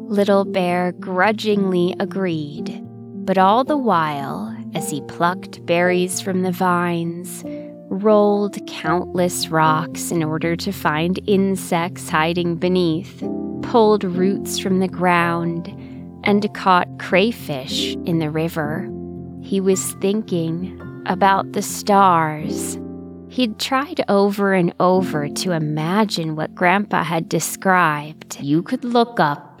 Little 0.07 0.45
Bear 0.45 0.91
grudgingly 0.93 1.95
agreed, 1.99 2.81
but 3.25 3.37
all 3.37 3.63
the 3.63 3.77
while, 3.77 4.55
as 4.75 4.89
he 4.89 5.01
plucked 5.01 5.65
berries 5.65 6.21
from 6.21 6.43
the 6.43 6.51
vines, 6.51 7.43
rolled 7.89 8.65
countless 8.67 9.49
rocks 9.49 10.11
in 10.11 10.23
order 10.23 10.55
to 10.55 10.71
find 10.71 11.19
insects 11.27 12.09
hiding 12.09 12.55
beneath, 12.55 13.23
pulled 13.63 14.03
roots 14.03 14.59
from 14.59 14.79
the 14.79 14.87
ground, 14.87 15.67
and 16.23 16.53
caught 16.53 16.99
crayfish 16.99 17.95
in 18.05 18.19
the 18.19 18.29
river, 18.29 18.87
he 19.41 19.59
was 19.59 19.93
thinking 19.93 20.79
about 21.07 21.53
the 21.53 21.61
stars. 21.61 22.77
He'd 23.33 23.57
tried 23.57 24.05
over 24.09 24.53
and 24.53 24.75
over 24.79 25.27
to 25.27 25.53
imagine 25.53 26.35
what 26.35 26.53
Grandpa 26.53 27.03
had 27.03 27.27
described. 27.27 28.39
You 28.39 28.61
could 28.61 28.85
look 28.85 29.19
up 29.19 29.59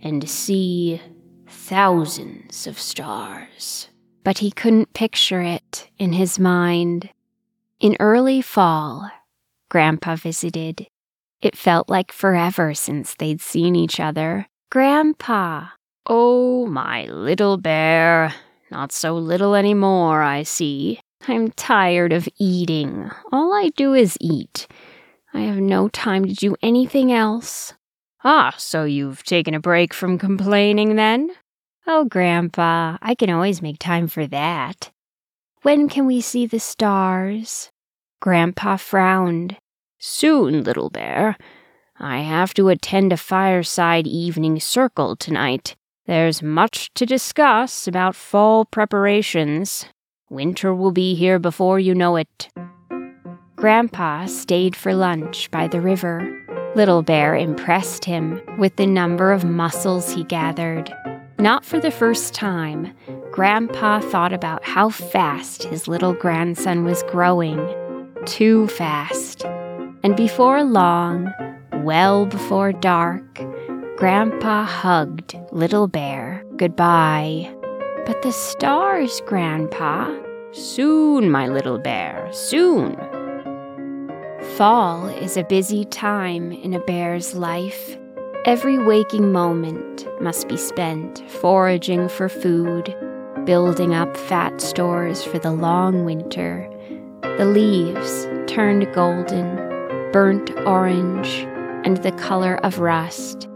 and 0.00 0.26
see 0.26 1.02
thousands 1.46 2.66
of 2.66 2.78
stars. 2.78 3.90
But 4.22 4.38
he 4.38 4.50
couldn't 4.50 4.94
picture 4.94 5.42
it 5.42 5.90
in 5.98 6.14
his 6.14 6.38
mind. 6.38 7.10
In 7.78 7.94
early 8.00 8.40
fall, 8.40 9.10
Grandpa 9.68 10.16
visited. 10.16 10.86
It 11.42 11.58
felt 11.58 11.90
like 11.90 12.10
forever 12.10 12.72
since 12.72 13.14
they'd 13.14 13.42
seen 13.42 13.76
each 13.76 14.00
other. 14.00 14.46
Grandpa! 14.70 15.66
Oh, 16.06 16.64
my 16.64 17.04
little 17.04 17.58
bear. 17.58 18.32
Not 18.70 18.92
so 18.92 19.14
little 19.18 19.54
any 19.54 19.74
more, 19.74 20.22
I 20.22 20.42
see. 20.42 21.00
I'm 21.26 21.50
tired 21.52 22.12
of 22.12 22.28
eating. 22.38 23.10
All 23.32 23.54
I 23.54 23.70
do 23.76 23.94
is 23.94 24.18
eat. 24.20 24.66
I 25.32 25.40
have 25.40 25.56
no 25.56 25.88
time 25.88 26.26
to 26.26 26.34
do 26.34 26.56
anything 26.62 27.12
else. 27.12 27.72
Ah, 28.22 28.54
so 28.56 28.84
you've 28.84 29.22
taken 29.22 29.54
a 29.54 29.60
break 29.60 29.92
from 29.92 30.18
complaining 30.18 30.96
then? 30.96 31.30
Oh, 31.86 32.04
Grandpa, 32.04 32.98
I 33.02 33.14
can 33.14 33.30
always 33.30 33.60
make 33.60 33.78
time 33.78 34.08
for 34.08 34.26
that. 34.26 34.90
When 35.62 35.88
can 35.88 36.06
we 36.06 36.20
see 36.20 36.46
the 36.46 36.60
stars? 36.60 37.70
Grandpa 38.20 38.76
frowned. 38.76 39.56
Soon, 39.98 40.62
little 40.62 40.90
bear. 40.90 41.36
I 41.98 42.18
have 42.18 42.54
to 42.54 42.68
attend 42.68 43.12
a 43.12 43.16
fireside 43.16 44.06
evening 44.06 44.60
circle 44.60 45.16
tonight. 45.16 45.76
There's 46.06 46.42
much 46.42 46.92
to 46.94 47.06
discuss 47.06 47.86
about 47.86 48.14
fall 48.14 48.64
preparations. 48.64 49.86
Winter 50.34 50.74
will 50.74 50.90
be 50.90 51.14
here 51.14 51.38
before 51.38 51.78
you 51.78 51.94
know 51.94 52.16
it. 52.16 52.48
Grandpa 53.54 54.26
stayed 54.26 54.74
for 54.74 54.92
lunch 54.92 55.48
by 55.52 55.68
the 55.68 55.80
river. 55.80 56.28
Little 56.74 57.02
Bear 57.02 57.36
impressed 57.36 58.04
him 58.04 58.42
with 58.58 58.74
the 58.74 58.84
number 58.84 59.30
of 59.30 59.44
mussels 59.44 60.12
he 60.12 60.24
gathered. 60.24 60.92
Not 61.38 61.64
for 61.64 61.78
the 61.78 61.92
first 61.92 62.34
time, 62.34 62.92
Grandpa 63.30 64.00
thought 64.00 64.32
about 64.32 64.64
how 64.64 64.88
fast 64.88 65.62
his 65.62 65.86
little 65.86 66.14
grandson 66.14 66.82
was 66.82 67.04
growing. 67.04 67.60
Too 68.26 68.66
fast. 68.66 69.44
And 70.02 70.16
before 70.16 70.64
long, 70.64 71.32
well 71.84 72.26
before 72.26 72.72
dark, 72.72 73.40
Grandpa 73.96 74.64
hugged 74.64 75.36
Little 75.52 75.86
Bear 75.86 76.44
goodbye. 76.56 77.54
But 78.04 78.22
the 78.22 78.32
stars, 78.32 79.22
Grandpa. 79.26 80.23
Soon, 80.56 81.32
my 81.32 81.48
little 81.48 81.78
bear, 81.78 82.28
soon. 82.32 82.96
Fall 84.56 85.08
is 85.08 85.36
a 85.36 85.42
busy 85.42 85.84
time 85.84 86.52
in 86.52 86.74
a 86.74 86.78
bear's 86.78 87.34
life. 87.34 87.98
Every 88.44 88.78
waking 88.78 89.32
moment 89.32 90.06
must 90.20 90.46
be 90.46 90.56
spent 90.56 91.28
foraging 91.28 92.08
for 92.08 92.28
food. 92.28 92.94
building 93.44 93.94
up 93.94 94.16
fat 94.16 94.60
stores 94.60 95.22
for 95.22 95.38
the 95.38 95.50
long 95.52 96.04
winter. 96.04 96.66
The 97.36 97.44
leaves 97.44 98.26
turned 98.46 98.90
golden, 98.94 99.56
burnt 100.12 100.50
orange, 100.60 101.46
and 101.84 101.98
the 101.98 102.12
color 102.12 102.56
of 102.64 102.78
rust. 102.78 103.48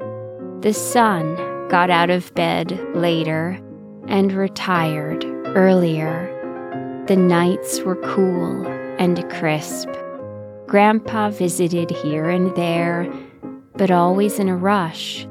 The 0.60 0.74
sun 0.74 1.36
got 1.68 1.88
out 1.88 2.10
of 2.10 2.34
bed 2.34 2.78
later 2.94 3.58
and 4.08 4.32
retired 4.32 5.24
earlier. 5.56 6.34
The 7.08 7.16
nights 7.16 7.80
were 7.80 7.96
cool 7.96 8.66
and 8.98 9.26
crisp. 9.30 9.88
Grandpa 10.66 11.30
visited 11.30 11.90
here 11.90 12.28
and 12.28 12.54
there, 12.54 13.10
but 13.76 13.90
always 13.90 14.38
in 14.38 14.50
a 14.50 14.56
rush. 14.58 15.26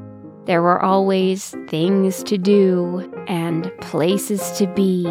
There 0.46 0.60
were 0.60 0.82
always 0.82 1.54
things 1.68 2.24
to 2.24 2.36
do 2.36 3.08
and 3.28 3.70
places 3.80 4.50
to 4.58 4.66
be. 4.66 5.06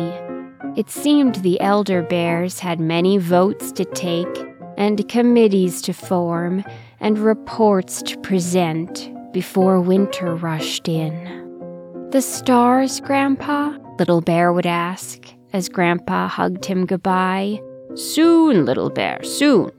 It 0.75 0.89
seemed 0.89 1.35
the 1.35 1.57
elder 1.61 2.03
bears 2.03 2.59
had 2.59 2.81
many 2.81 3.17
votes 3.17 3.71
to 3.71 3.85
take 3.85 4.27
and 4.75 5.07
committees 5.07 5.81
to 5.83 5.93
form 5.93 6.65
and 6.99 7.17
reports 7.17 8.01
to 8.01 8.19
present 8.19 9.09
before 9.31 9.79
winter 9.79 10.35
rushed 10.35 10.89
in. 10.89 12.09
The 12.11 12.21
stars, 12.21 12.99
Grandpa? 12.99 13.77
Little 13.97 14.19
Bear 14.19 14.51
would 14.51 14.65
ask 14.65 15.36
as 15.53 15.69
Grandpa 15.69 16.27
hugged 16.27 16.65
him 16.65 16.85
goodbye. 16.85 17.61
Soon, 17.95 18.65
Little 18.65 18.89
Bear, 18.89 19.23
soon. 19.23 19.71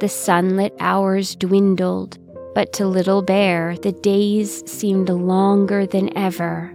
The 0.00 0.08
sunlit 0.08 0.74
hours 0.80 1.36
dwindled, 1.36 2.18
but 2.54 2.72
to 2.74 2.86
Little 2.86 3.22
Bear 3.22 3.76
the 3.82 3.92
days 3.92 4.68
seemed 4.70 5.08
longer 5.08 5.86
than 5.86 6.16
ever. 6.16 6.74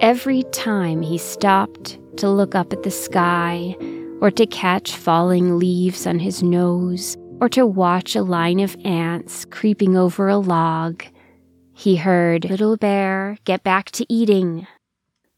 Every 0.00 0.42
time 0.52 1.02
he 1.02 1.18
stopped 1.18 1.98
to 2.16 2.28
look 2.28 2.54
up 2.54 2.72
at 2.72 2.82
the 2.82 2.90
sky, 2.90 3.76
or 4.20 4.30
to 4.30 4.46
catch 4.46 4.96
falling 4.96 5.58
leaves 5.58 6.06
on 6.06 6.18
his 6.18 6.42
nose, 6.42 7.16
or 7.40 7.48
to 7.50 7.66
watch 7.66 8.16
a 8.16 8.22
line 8.22 8.60
of 8.60 8.76
ants 8.84 9.44
creeping 9.44 9.96
over 9.96 10.28
a 10.28 10.38
log, 10.38 11.04
he 11.72 11.96
heard 11.96 12.48
Little 12.48 12.76
Bear 12.76 13.36
get 13.44 13.62
back 13.62 13.90
to 13.92 14.06
eating. 14.08 14.66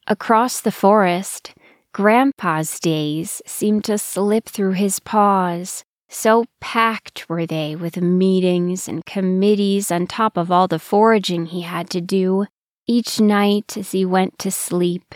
Across 0.06 0.60
the 0.60 0.72
forest, 0.72 1.54
Grandpa's 1.96 2.78
days 2.78 3.40
seemed 3.46 3.82
to 3.84 3.96
slip 3.96 4.50
through 4.50 4.72
his 4.72 5.00
paws. 5.00 5.82
So 6.10 6.44
packed 6.60 7.26
were 7.26 7.46
they 7.46 7.74
with 7.74 7.96
meetings 7.96 8.86
and 8.86 9.02
committees 9.06 9.90
on 9.90 10.06
top 10.06 10.36
of 10.36 10.50
all 10.50 10.68
the 10.68 10.78
foraging 10.78 11.46
he 11.46 11.62
had 11.62 11.88
to 11.88 12.02
do. 12.02 12.44
Each 12.86 13.18
night 13.18 13.78
as 13.78 13.92
he 13.92 14.04
went 14.04 14.38
to 14.40 14.50
sleep, 14.50 15.14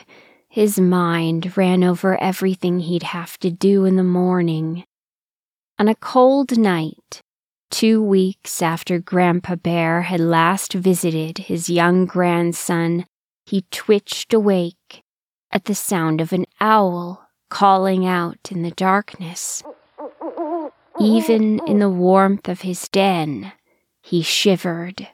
his 0.48 0.80
mind 0.80 1.54
ran 1.54 1.84
over 1.84 2.18
everything 2.18 2.80
he'd 2.80 3.02
have 3.02 3.36
to 3.40 3.50
do 3.50 3.84
in 3.84 3.96
the 3.96 4.02
morning. 4.02 4.84
On 5.78 5.86
a 5.86 5.94
cold 5.94 6.56
night, 6.56 7.20
two 7.70 8.02
weeks 8.02 8.62
after 8.62 8.98
Grandpa 8.98 9.56
Bear 9.56 10.00
had 10.00 10.20
last 10.20 10.72
visited 10.72 11.36
his 11.36 11.68
young 11.68 12.06
grandson, 12.06 13.04
he 13.44 13.66
twitched 13.70 14.32
awake 14.32 15.02
at 15.52 15.64
the 15.64 15.74
sound 15.74 16.20
of 16.20 16.32
an 16.32 16.46
owl 16.60 17.26
calling 17.48 18.06
out 18.06 18.50
in 18.50 18.62
the 18.62 18.70
darkness. 18.70 19.62
Even 21.00 21.60
in 21.66 21.78
the 21.78 21.88
warmth 21.88 22.48
of 22.48 22.60
his 22.60 22.88
den, 22.88 23.52
he 24.02 24.22
shivered. 24.22 25.08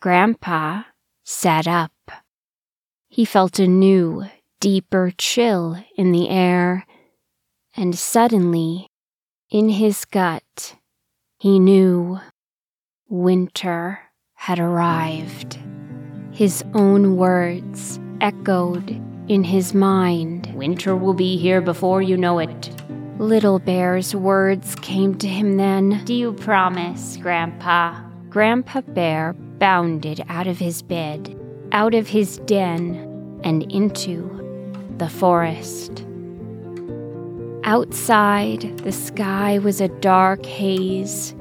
Grandpa 0.00 0.82
sat 1.24 1.66
up. 1.66 1.92
He 3.08 3.24
felt 3.24 3.58
a 3.58 3.66
new, 3.66 4.26
deeper 4.60 5.12
chill 5.16 5.82
in 5.96 6.12
the 6.12 6.28
air, 6.28 6.86
and 7.76 7.96
suddenly, 7.98 8.88
in 9.50 9.68
his 9.68 10.04
gut, 10.04 10.76
he 11.38 11.58
knew 11.58 12.20
winter 13.08 14.00
had 14.34 14.58
arrived. 14.58 15.58
His 16.32 16.64
own 16.74 17.16
words 17.16 17.98
echoed 18.20 19.00
in 19.28 19.44
his 19.44 19.74
mind. 19.74 20.52
Winter 20.54 20.94
will 20.94 21.14
be 21.14 21.36
here 21.36 21.60
before 21.60 22.02
you 22.02 22.16
know 22.16 22.38
it. 22.38 22.70
Little 23.18 23.58
Bear's 23.58 24.14
words 24.14 24.74
came 24.76 25.14
to 25.16 25.26
him 25.26 25.56
then. 25.56 26.04
Do 26.04 26.14
you 26.14 26.32
promise, 26.34 27.16
Grandpa? 27.16 28.00
Grandpa 28.28 28.82
Bear 28.82 29.32
bounded 29.32 30.22
out 30.28 30.46
of 30.46 30.58
his 30.58 30.82
bed, 30.82 31.34
out 31.72 31.94
of 31.94 32.08
his 32.08 32.38
den, 32.38 33.40
and 33.42 33.70
into 33.72 34.30
the 34.98 35.08
forest. 35.08 36.04
Outside, 37.64 38.78
the 38.78 38.92
sky 38.92 39.58
was 39.58 39.80
a 39.80 39.88
dark 39.88 40.44
haze. 40.44 41.34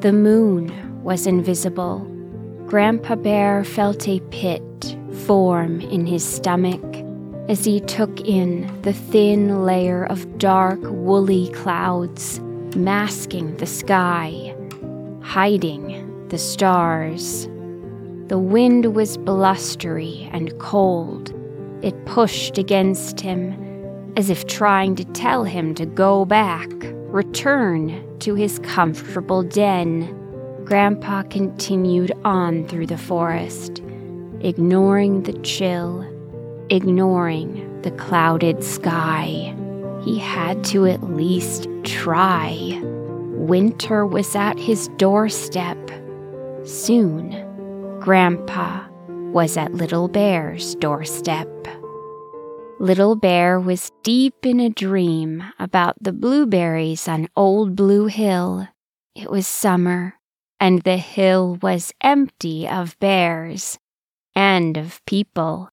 The 0.00 0.12
moon 0.12 1.02
was 1.02 1.26
invisible. 1.26 1.98
Grandpa 2.66 3.16
Bear 3.16 3.64
felt 3.64 4.08
a 4.08 4.20
pit 4.30 4.62
form 5.26 5.80
in 5.80 6.06
his 6.06 6.24
stomach 6.24 7.09
as 7.50 7.64
he 7.64 7.80
took 7.80 8.20
in 8.20 8.80
the 8.82 8.92
thin 8.92 9.66
layer 9.66 10.04
of 10.04 10.38
dark, 10.38 10.78
woolly 10.84 11.48
clouds 11.48 12.38
masking 12.76 13.56
the 13.56 13.66
sky, 13.66 14.54
hiding 15.20 16.28
the 16.28 16.38
stars. 16.38 17.48
The 18.28 18.38
wind 18.38 18.94
was 18.94 19.16
blustery 19.16 20.30
and 20.32 20.56
cold. 20.60 21.34
It 21.82 22.06
pushed 22.06 22.56
against 22.56 23.20
him 23.20 24.12
as 24.16 24.30
if 24.30 24.46
trying 24.46 24.94
to 24.94 25.04
tell 25.06 25.42
him 25.42 25.74
to 25.74 25.86
go 25.86 26.24
back, 26.24 26.70
return 27.08 28.16
to 28.20 28.36
his 28.36 28.60
comfortable 28.60 29.42
den. 29.42 30.06
Grandpa 30.64 31.24
continued 31.24 32.12
on 32.22 32.68
through 32.68 32.86
the 32.86 32.96
forest, 32.96 33.82
ignoring 34.40 35.24
the 35.24 35.32
chill 35.40 36.06
ignoring 36.70 37.82
the 37.82 37.90
clouded 37.92 38.62
sky. 38.62 39.54
He 40.02 40.18
had 40.18 40.64
to 40.66 40.86
at 40.86 41.02
least 41.02 41.68
try. 41.84 42.80
Winter 42.82 44.06
was 44.06 44.34
at 44.34 44.58
his 44.58 44.88
doorstep. 44.96 45.78
Soon, 46.64 47.98
Grandpa 48.00 48.86
was 49.32 49.56
at 49.56 49.74
Little 49.74 50.08
Bear's 50.08 50.74
doorstep. 50.76 51.48
Little 52.78 53.14
Bear 53.14 53.60
was 53.60 53.92
deep 54.02 54.46
in 54.46 54.58
a 54.58 54.70
dream 54.70 55.44
about 55.58 55.96
the 56.00 56.12
blueberries 56.12 57.06
on 57.08 57.28
Old 57.36 57.76
Blue 57.76 58.06
Hill. 58.06 58.68
It 59.14 59.30
was 59.30 59.46
summer, 59.46 60.14
and 60.58 60.80
the 60.82 60.96
hill 60.96 61.58
was 61.60 61.92
empty 62.00 62.66
of 62.66 62.98
bears 62.98 63.78
and 64.34 64.78
of 64.78 65.04
people. 65.04 65.68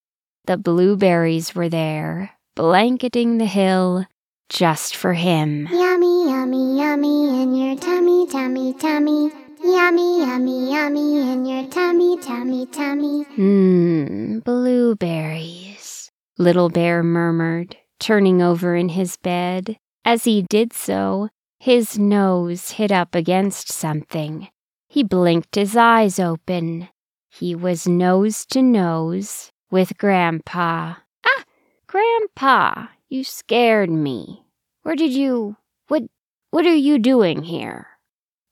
The 0.48 0.56
blueberries 0.56 1.54
were 1.54 1.68
there, 1.68 2.30
blanketing 2.56 3.36
the 3.36 3.44
hill 3.44 4.06
just 4.48 4.96
for 4.96 5.12
him. 5.12 5.68
Yummy, 5.70 6.24
yummy, 6.24 6.78
yummy 6.78 7.42
in 7.42 7.54
your 7.54 7.76
tummy, 7.76 8.26
tummy, 8.26 8.72
tummy. 8.72 9.30
Yummy, 9.62 10.20
yummy, 10.20 10.70
yummy 10.72 11.32
in 11.32 11.44
your 11.44 11.68
tummy, 11.68 12.16
tummy, 12.16 12.64
tummy. 12.64 13.26
Mmm, 13.36 14.42
blueberries, 14.42 16.10
Little 16.38 16.70
Bear 16.70 17.02
murmured, 17.02 17.76
turning 18.00 18.40
over 18.40 18.74
in 18.74 18.88
his 18.88 19.18
bed. 19.18 19.76
As 20.06 20.24
he 20.24 20.40
did 20.40 20.72
so, 20.72 21.28
his 21.58 21.98
nose 21.98 22.70
hit 22.70 22.90
up 22.90 23.14
against 23.14 23.70
something. 23.70 24.48
He 24.88 25.02
blinked 25.02 25.56
his 25.56 25.76
eyes 25.76 26.18
open. 26.18 26.88
He 27.28 27.54
was 27.54 27.86
nose 27.86 28.46
to 28.46 28.62
nose 28.62 29.50
with 29.70 29.98
Grandpa. 29.98 30.94
Ah, 31.26 31.44
Grandpa, 31.86 32.88
you 33.08 33.24
scared 33.24 33.90
me. 33.90 34.44
Where 34.82 34.96
did 34.96 35.12
you. 35.12 35.56
What. 35.88 36.04
What 36.50 36.66
are 36.66 36.74
you 36.74 36.98
doing 36.98 37.42
here? 37.42 37.86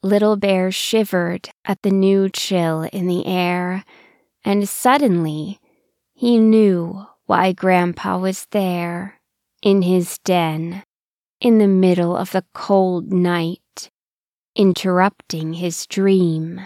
Little 0.02 0.37
Bear 0.37 0.70
shivered 0.70 1.48
at 1.64 1.81
the 1.83 1.90
new 1.90 2.29
chill 2.29 2.83
in 2.92 3.07
the 3.07 3.26
air, 3.26 3.85
and 4.44 4.68
suddenly 4.68 5.59
he 6.14 6.38
knew 6.38 7.07
why 7.24 7.52
Grandpa 7.52 8.18
was 8.18 8.46
there, 8.50 9.18
in 9.62 9.83
his 9.83 10.18
den, 10.18 10.85
in 11.40 11.59
the 11.59 11.66
middle 11.66 12.16
of 12.16 12.33
the 12.33 12.44
cold 12.52 13.12
night, 13.12 13.90
interrupting 14.55 15.55
his 15.55 15.87
dream. 15.87 16.61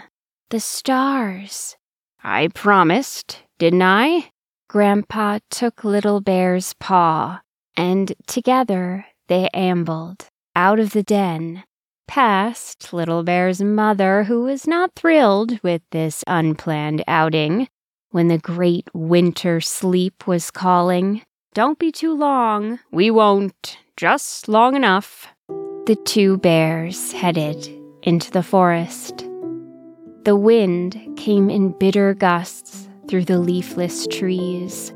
The 0.49 0.59
stars. 0.59 1.77
I 2.23 2.49
promised, 2.49 3.39
didn't 3.57 3.81
I? 3.81 4.31
Grandpa 4.71 5.39
took 5.49 5.83
Little 5.83 6.21
Bear's 6.21 6.71
paw, 6.79 7.41
and 7.75 8.13
together 8.25 9.05
they 9.27 9.49
ambled 9.53 10.27
out 10.55 10.79
of 10.79 10.93
the 10.93 11.03
den, 11.03 11.65
past 12.07 12.93
Little 12.93 13.21
Bear's 13.21 13.61
mother, 13.61 14.23
who 14.23 14.43
was 14.43 14.65
not 14.65 14.95
thrilled 14.95 15.61
with 15.61 15.81
this 15.91 16.23
unplanned 16.25 17.03
outing 17.05 17.67
when 18.11 18.29
the 18.29 18.37
great 18.37 18.87
winter 18.93 19.59
sleep 19.59 20.25
was 20.25 20.49
calling. 20.49 21.21
don't 21.53 21.77
be 21.77 21.91
too 21.91 22.15
long. 22.15 22.79
We 22.93 23.11
won't. 23.11 23.77
Just 23.97 24.47
long 24.47 24.77
enough. 24.77 25.27
The 25.85 25.97
two 26.05 26.37
bears 26.37 27.11
headed 27.11 27.67
into 28.03 28.31
the 28.31 28.41
forest. 28.41 29.27
The 30.23 30.37
wind 30.37 31.17
came 31.17 31.49
in 31.49 31.77
bitter 31.77 32.13
gusts 32.13 32.87
through 33.11 33.25
the 33.25 33.39
leafless 33.39 34.07
trees. 34.07 34.93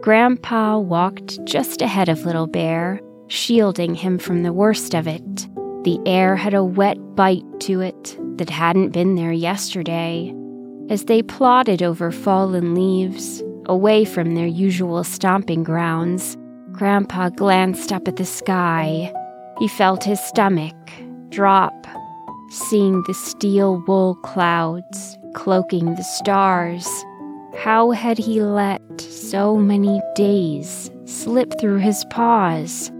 Grandpa 0.00 0.78
walked 0.78 1.38
just 1.44 1.80
ahead 1.80 2.08
of 2.08 2.26
Little 2.26 2.48
Bear, 2.48 3.00
shielding 3.28 3.94
him 3.94 4.18
from 4.18 4.42
the 4.42 4.52
worst 4.52 4.96
of 4.96 5.06
it. 5.06 5.48
The 5.84 6.00
air 6.04 6.34
had 6.34 6.54
a 6.54 6.64
wet 6.64 6.98
bite 7.14 7.44
to 7.60 7.80
it 7.80 8.18
that 8.36 8.50
hadn't 8.50 8.90
been 8.90 9.14
there 9.14 9.30
yesterday. 9.30 10.34
As 10.90 11.04
they 11.04 11.22
plodded 11.22 11.84
over 11.84 12.10
fallen 12.10 12.74
leaves, 12.74 13.44
away 13.66 14.04
from 14.04 14.34
their 14.34 14.48
usual 14.48 15.04
stomping 15.04 15.62
grounds, 15.62 16.36
Grandpa 16.72 17.28
glanced 17.28 17.92
up 17.92 18.08
at 18.08 18.16
the 18.16 18.24
sky. 18.24 19.12
He 19.60 19.68
felt 19.68 20.02
his 20.02 20.18
stomach 20.18 20.74
drop, 21.28 21.86
seeing 22.50 23.04
the 23.06 23.14
steel 23.14 23.80
wool 23.86 24.16
clouds 24.16 25.16
cloaking 25.34 25.94
the 25.94 26.02
stars. 26.02 26.88
How 27.56 27.90
had 27.90 28.18
he 28.18 28.42
let 28.42 29.00
so 29.00 29.56
many 29.56 30.00
days 30.14 30.90
slip 31.04 31.60
through 31.60 31.78
his 31.78 32.04
paws? 32.10 32.90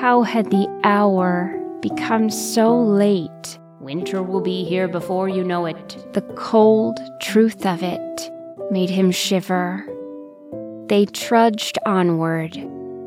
How 0.00 0.22
had 0.22 0.50
the 0.50 0.68
hour 0.84 1.56
become 1.82 2.30
so 2.30 2.80
late? 2.80 3.58
Winter 3.80 4.22
will 4.22 4.40
be 4.40 4.64
here 4.64 4.88
before 4.88 5.28
you 5.28 5.42
know 5.42 5.66
it. 5.66 6.12
The 6.12 6.22
cold 6.36 6.98
truth 7.20 7.66
of 7.66 7.82
it 7.82 8.30
made 8.70 8.90
him 8.90 9.10
shiver. 9.10 9.84
They 10.86 11.06
trudged 11.06 11.78
onward. 11.84 12.56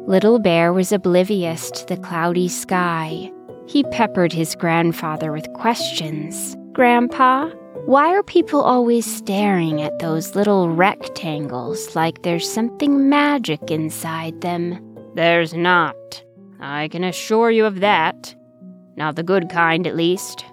Little 0.05 0.37
Bear 0.37 0.73
was 0.73 0.91
oblivious 0.91 1.71
to 1.71 1.85
the 1.85 1.97
cloudy 1.97 2.49
sky. 2.49 3.31
He 3.67 3.83
peppered 3.85 4.33
his 4.33 4.55
grandfather 4.55 5.31
with 5.31 5.51
questions. 5.53 6.57
Grandpa, 6.73 7.49
why 7.85 8.09
are 8.13 8.23
people 8.23 8.61
always 8.61 9.05
staring 9.05 9.81
at 9.81 9.99
those 9.99 10.35
little 10.35 10.69
rectangles 10.69 11.95
like 11.95 12.21
there's 12.23 12.49
something 12.49 13.09
magic 13.09 13.69
inside 13.69 14.39
them? 14.41 14.79
There's 15.15 15.53
not. 15.53 16.23
I 16.59 16.87
can 16.87 17.03
assure 17.03 17.51
you 17.51 17.65
of 17.65 17.81
that. 17.81 18.33
Not 18.95 19.15
the 19.15 19.23
good 19.23 19.49
kind, 19.49 19.85
at 19.85 19.97
least. 19.97 20.45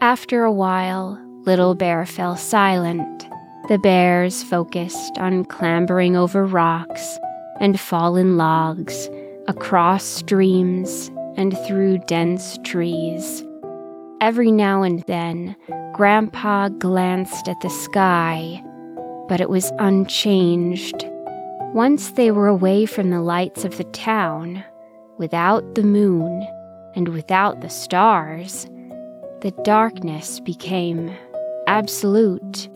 After 0.00 0.42
a 0.44 0.52
while, 0.52 1.18
Little 1.44 1.76
Bear 1.76 2.04
fell 2.04 2.36
silent. 2.36 3.26
The 3.68 3.78
bears 3.78 4.42
focused 4.42 5.18
on 5.18 5.44
clambering 5.44 6.16
over 6.16 6.44
rocks 6.44 7.18
and 7.60 7.78
fallen 7.78 8.36
logs, 8.36 9.08
across 9.46 10.02
streams 10.02 11.12
and 11.36 11.56
through 11.66 11.98
dense 12.06 12.58
trees. 12.64 13.44
Every 14.22 14.52
now 14.52 14.84
and 14.84 15.02
then, 15.08 15.56
Grandpa 15.94 16.68
glanced 16.68 17.48
at 17.48 17.60
the 17.60 17.68
sky, 17.68 18.62
but 19.28 19.40
it 19.40 19.50
was 19.50 19.72
unchanged. 19.80 21.04
Once 21.74 22.12
they 22.12 22.30
were 22.30 22.46
away 22.46 22.86
from 22.86 23.10
the 23.10 23.20
lights 23.20 23.64
of 23.64 23.78
the 23.78 23.84
town, 23.90 24.62
without 25.18 25.74
the 25.74 25.82
moon 25.82 26.46
and 26.94 27.08
without 27.08 27.62
the 27.62 27.68
stars, 27.68 28.68
the 29.40 29.52
darkness 29.64 30.38
became 30.38 31.12
absolute. 31.66 32.68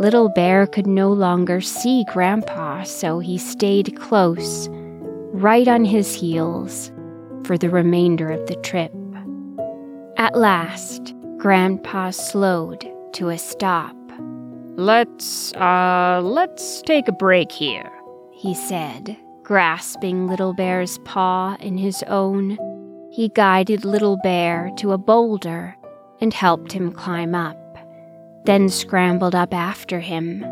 Little 0.00 0.30
Bear 0.30 0.66
could 0.66 0.86
no 0.86 1.12
longer 1.12 1.60
see 1.60 2.06
Grandpa, 2.10 2.84
so 2.84 3.18
he 3.18 3.36
stayed 3.36 4.00
close, 4.00 4.70
right 5.34 5.68
on 5.68 5.84
his 5.84 6.14
heels, 6.14 6.90
for 7.44 7.58
the 7.58 7.68
remainder 7.68 8.30
of 8.30 8.46
the 8.46 8.56
trip. 8.56 8.94
At 10.18 10.34
last, 10.34 11.14
Grandpa 11.36 12.10
slowed 12.10 12.90
to 13.12 13.28
a 13.28 13.36
stop. 13.36 13.94
Let's, 14.76 15.52
uh, 15.52 16.22
let's 16.24 16.80
take 16.82 17.06
a 17.06 17.12
break 17.12 17.52
here, 17.52 17.92
he 18.32 18.54
said, 18.54 19.14
grasping 19.42 20.26
Little 20.26 20.54
Bear's 20.54 20.98
paw 21.04 21.56
in 21.60 21.76
his 21.76 22.02
own. 22.04 22.56
He 23.12 23.28
guided 23.28 23.84
Little 23.84 24.16
Bear 24.22 24.70
to 24.78 24.92
a 24.92 24.98
boulder 24.98 25.76
and 26.22 26.32
helped 26.32 26.72
him 26.72 26.92
climb 26.92 27.34
up, 27.34 27.76
then 28.46 28.70
scrambled 28.70 29.34
up 29.34 29.52
after 29.52 30.00
him. 30.00 30.46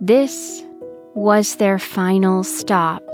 This 0.00 0.64
was 1.14 1.56
their 1.56 1.78
final 1.78 2.42
stop, 2.42 3.04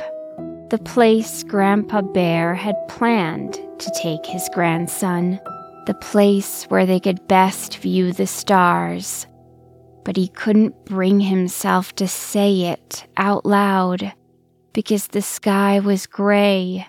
the 0.70 0.78
place 0.78 1.42
Grandpa 1.42 2.00
Bear 2.00 2.54
had 2.54 2.76
planned 2.88 3.54
to 3.78 3.90
take 4.00 4.24
his 4.24 4.48
grandson 4.54 5.38
the 5.86 5.94
place 5.94 6.64
where 6.64 6.84
they 6.84 7.00
could 7.00 7.26
best 7.28 7.78
view 7.78 8.12
the 8.12 8.26
stars. 8.26 9.26
But 10.04 10.16
he 10.16 10.28
couldn't 10.28 10.84
bring 10.84 11.20
himself 11.20 11.94
to 11.96 12.06
say 12.06 12.62
it 12.62 13.06
out 13.16 13.46
loud 13.46 14.12
because 14.72 15.08
the 15.08 15.22
sky 15.22 15.80
was 15.80 16.06
gray 16.06 16.86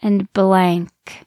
and 0.00 0.32
blank. 0.32 1.26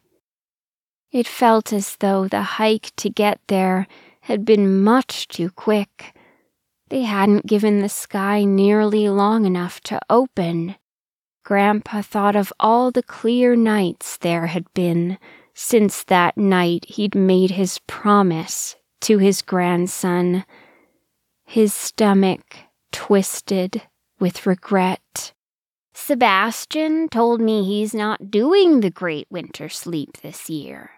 It 1.12 1.28
felt 1.28 1.74
as 1.74 1.98
though 1.98 2.28
the 2.28 2.42
hike 2.42 2.94
to 2.98 3.10
get 3.10 3.40
there 3.48 3.88
had 4.22 4.46
been 4.46 4.82
much 4.82 5.28
too 5.28 5.50
quick. 5.50 6.16
They 6.90 7.02
hadn't 7.02 7.48
given 7.48 7.80
the 7.80 7.90
sky 7.90 8.46
nearly 8.46 9.10
long 9.10 9.46
enough 9.46 9.82
to 9.82 10.00
open. 10.10 10.76
Grandpa 11.44 12.02
thought 12.02 12.36
of 12.36 12.54
all 12.60 12.92
the 12.92 13.04
clear 13.04 13.56
nights 13.56 14.18
there 14.18 14.48
had 14.48 14.72
been 14.74 15.18
since 15.54 16.04
that 16.04 16.38
night 16.38 16.86
he'd 16.86 17.16
made 17.16 17.52
his 17.52 17.80
promise 17.88 18.76
to 19.02 19.18
his 19.18 19.42
grandson. 19.42 20.46
His 21.46 21.74
stomach 21.74 22.58
twisted 22.92 23.82
with 24.20 24.46
regret. 24.46 25.34
Sebastian 25.94 27.10
told 27.10 27.42
me 27.42 27.64
he's 27.64 27.94
not 27.94 28.32
doing 28.32 28.80
the 28.80 28.90
great 28.90 29.28
winter 29.30 29.70
sleep 29.70 30.18
this 30.22 30.50
year. 30.50 30.92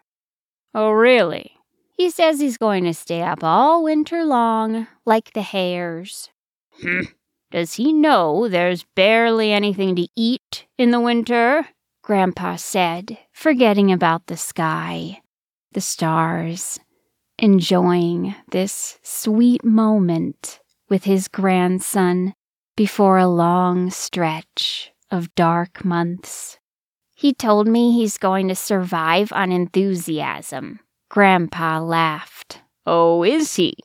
Oh, 0.73 0.91
really? 0.91 1.57
He 1.97 2.09
says 2.09 2.39
he's 2.39 2.57
going 2.57 2.83
to 2.85 2.93
stay 2.93 3.21
up 3.21 3.43
all 3.43 3.83
winter 3.83 4.23
long, 4.23 4.87
like 5.05 5.33
the 5.33 5.41
hares. 5.41 6.29
Hmm. 6.81 7.01
Does 7.51 7.75
he 7.75 7.93
know 7.93 8.47
there's 8.47 8.85
barely 8.95 9.51
anything 9.51 9.95
to 9.95 10.07
eat 10.15 10.65
in 10.77 10.91
the 10.91 10.99
winter? 10.99 11.67
Grandpa 12.03 12.57
said, 12.57 13.17
forgetting 13.31 13.89
about 13.89 14.27
the 14.27 14.35
sky, 14.35 15.21
the 15.71 15.79
stars, 15.79 16.77
enjoying 17.39 18.35
this 18.51 18.99
sweet 19.01 19.63
moment 19.63 20.59
with 20.89 21.05
his 21.05 21.29
grandson 21.29 22.33
before 22.75 23.17
a 23.17 23.27
long 23.27 23.89
stretch 23.89 24.91
of 25.11 25.33
dark 25.35 25.85
months. 25.85 26.59
He 27.15 27.33
told 27.33 27.69
me 27.69 27.93
he's 27.93 28.17
going 28.17 28.49
to 28.49 28.55
survive 28.55 29.31
on 29.31 29.53
enthusiasm. 29.53 30.81
Grandpa 31.09 31.79
laughed. 31.79 32.61
Oh, 32.85 33.23
is 33.23 33.55
he? 33.55 33.75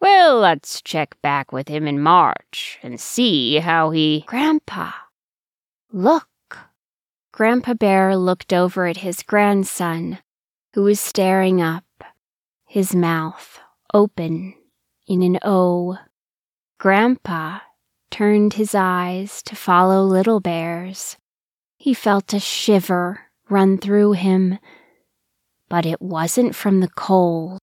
Well, 0.00 0.38
let's 0.38 0.82
check 0.82 1.16
back 1.22 1.50
with 1.50 1.68
him 1.68 1.86
in 1.86 1.98
March 1.98 2.78
and 2.82 3.00
see 3.00 3.56
how 3.56 3.88
he. 3.90 4.24
Grandpa, 4.26 4.90
look. 5.90 6.28
Grandpa 7.32 7.72
Bear 7.72 8.14
looked 8.14 8.52
over 8.52 8.86
at 8.86 8.98
his 8.98 9.22
grandson, 9.22 10.18
who 10.74 10.82
was 10.82 11.00
staring 11.00 11.62
up, 11.62 11.84
his 12.66 12.94
mouth 12.94 13.58
open 13.94 14.54
in 15.06 15.22
an 15.22 15.38
O. 15.42 15.96
Grandpa 16.78 17.60
turned 18.10 18.52
his 18.54 18.74
eyes 18.74 19.42
to 19.44 19.56
follow 19.56 20.04
Little 20.04 20.40
Bear's. 20.40 21.16
He 21.78 21.94
felt 21.94 22.34
a 22.34 22.38
shiver 22.38 23.20
run 23.48 23.78
through 23.78 24.12
him, 24.12 24.58
but 25.70 25.86
it 25.86 26.02
wasn't 26.02 26.54
from 26.54 26.80
the 26.80 26.90
cold. 26.90 27.62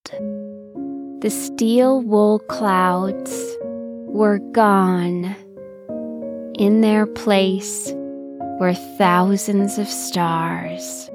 The 1.22 1.30
steel 1.30 2.02
wool 2.02 2.40
clouds 2.40 3.56
were 3.62 4.40
gone. 4.52 5.36
In 6.58 6.82
their 6.82 7.06
place, 7.06 7.94
were 8.60 8.74
thousands 8.74 9.78
of 9.78 9.88
stars. 9.88 11.10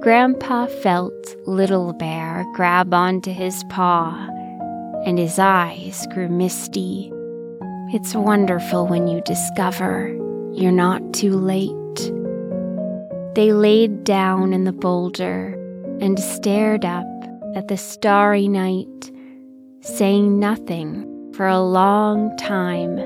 Grandpa 0.00 0.66
felt 0.66 1.12
Little 1.44 1.92
Bear 1.92 2.44
grab 2.54 2.94
onto 2.94 3.32
his 3.32 3.64
paw, 3.64 4.28
and 5.04 5.18
his 5.18 5.40
eyes 5.40 6.06
grew 6.12 6.28
misty. 6.28 7.12
It's 7.92 8.14
wonderful 8.14 8.86
when 8.86 9.08
you 9.08 9.20
discover 9.22 10.08
you're 10.52 10.70
not 10.70 11.12
too 11.12 11.32
late. 11.32 11.72
They 13.34 13.52
laid 13.52 14.04
down 14.04 14.52
in 14.52 14.62
the 14.62 14.72
boulder 14.72 15.58
and 16.00 16.18
stared 16.20 16.84
up 16.84 17.06
at 17.56 17.66
the 17.66 17.76
starry 17.76 18.46
night, 18.46 19.10
saying 19.80 20.38
nothing 20.38 21.32
for 21.34 21.48
a 21.48 21.60
long 21.60 22.36
time, 22.36 23.00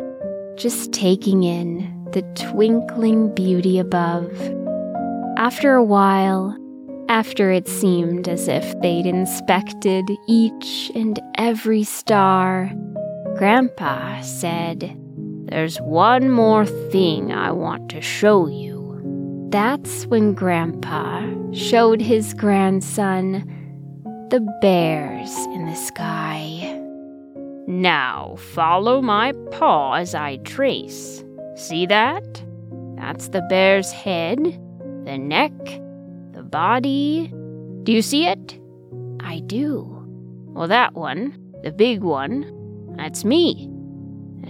just 0.57 0.93
taking 0.93 1.43
in 1.43 1.96
the 2.13 2.23
twinkling 2.35 3.35
beauty 3.35 3.79
above. 3.79 4.31
After 5.37 5.75
a 5.75 5.85
while, 5.85 6.57
after 7.09 7.51
it 7.51 7.69
seemed 7.69 8.29
as 8.29 8.49
if 8.49 8.79
they'd 8.81 9.07
inspected 9.07 10.05
each 10.29 10.91
and 10.95 11.21
every 11.37 11.85
star, 11.85 12.71
Grandpa 13.37 14.21
said, 14.23 14.97
There's 15.51 15.79
one 15.79 16.31
more 16.31 16.67
thing 16.67 17.33
I 17.33 17.53
want 17.53 17.91
to 17.91 18.01
show 18.01 18.49
you. 18.49 18.99
That's 19.51 20.07
when 20.07 20.35
Grandpa 20.35 21.27
showed 21.53 22.01
his 22.01 22.35
grandson 22.35 23.53
the 24.31 24.41
bears 24.61 25.37
in 25.55 25.67
the 25.67 25.77
sky. 25.77 26.83
Now 27.69 28.37
follow 28.39 29.01
my 29.01 29.33
paw 29.53 29.95
as 29.95 30.15
I 30.15 30.39
trace. 30.39 31.23
See 31.57 31.87
that? 31.87 32.45
That's 32.97 33.29
the 33.29 33.41
bear's 33.49 33.91
head, 33.91 34.39
the 35.05 35.17
neck, 35.17 35.53
the 36.33 36.43
body. 36.43 37.33
Do 37.83 37.93
you 37.93 38.03
see 38.03 38.27
it? 38.27 38.61
I 39.21 39.41
do. 39.41 39.91
Well, 40.49 40.69
that 40.69 40.93
one, 40.93 41.55
the 41.63 41.73
big 41.73 42.03
one, 42.03 42.95
that's 42.97 43.25
me. 43.25 43.71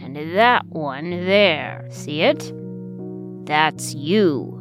And 0.02 0.16
that 0.36 0.66
one 0.66 1.10
there, 1.10 1.86
see 1.90 2.22
it? 2.22 2.52
That's 3.46 3.94
you. 3.94 4.52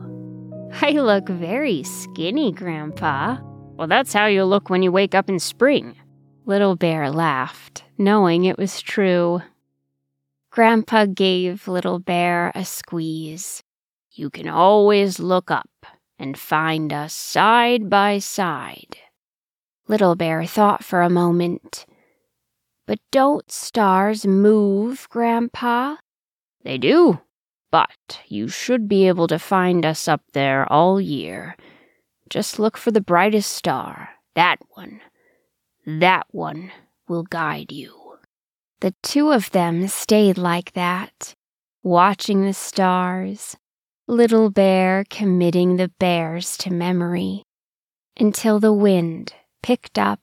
I 0.82 0.92
look 0.92 1.28
very 1.28 1.82
skinny, 1.82 2.52
Grandpa. 2.52 3.38
Well, 3.76 3.88
that's 3.88 4.14
how 4.14 4.28
you 4.28 4.44
look 4.44 4.70
when 4.70 4.84
you 4.84 4.92
wake 4.92 5.16
up 5.16 5.30
in 5.30 5.40
spring. 5.40 5.96
Little 6.46 6.76
Bear 6.76 7.10
laughed, 7.10 7.84
knowing 7.98 8.46
it 8.46 8.60
was 8.60 8.82
true. 8.82 9.42
Grandpa 10.56 11.06
gave 11.06 11.68
Little 11.68 12.00
Bear 12.00 12.54
a 12.56 12.64
squeeze. 12.64 13.62
You 14.12 14.30
can 14.30 14.48
always 14.48 15.20
look 15.20 15.52
up 15.52 15.86
and 16.18 16.38
find 16.38 16.94
us 16.94 17.14
side 17.14 17.90
by 17.90 18.20
side. 18.20 18.96
Little 19.90 20.16
Bear 20.16 20.46
thought 20.46 20.82
for 20.82 21.02
a 21.02 21.10
moment. 21.10 21.86
But 22.88 23.00
don't 23.12 23.52
stars 23.52 24.26
move, 24.26 25.10
Grandpa? 25.10 25.98
They 26.64 26.78
do, 26.78 27.20
but 27.70 28.22
you 28.30 28.48
should 28.48 28.88
be 28.88 29.10
able 29.10 29.28
to 29.28 29.38
find 29.38 29.86
us 29.86 30.08
up 30.08 30.22
there 30.32 30.72
all 30.72 31.02
year. 31.02 31.58
Just 32.30 32.60
look 32.60 32.78
for 32.78 32.92
the 32.92 33.02
brightest 33.02 33.52
star. 33.52 34.08
That 34.36 34.60
one. 34.70 35.02
That 35.86 36.28
one 36.32 36.72
will 37.10 37.24
guide 37.24 37.74
you. 37.74 38.05
The 38.86 38.94
two 39.02 39.32
of 39.32 39.50
them 39.50 39.88
stayed 39.88 40.38
like 40.38 40.74
that, 40.74 41.34
watching 41.82 42.46
the 42.46 42.54
stars, 42.54 43.58
Little 44.08 44.52
Bear 44.52 45.06
committing 45.10 45.78
the 45.78 45.92
bears 46.00 46.56
to 46.58 46.72
memory, 46.72 47.42
until 48.16 48.60
the 48.60 48.72
wind 48.72 49.34
picked 49.64 49.98
up 49.98 50.20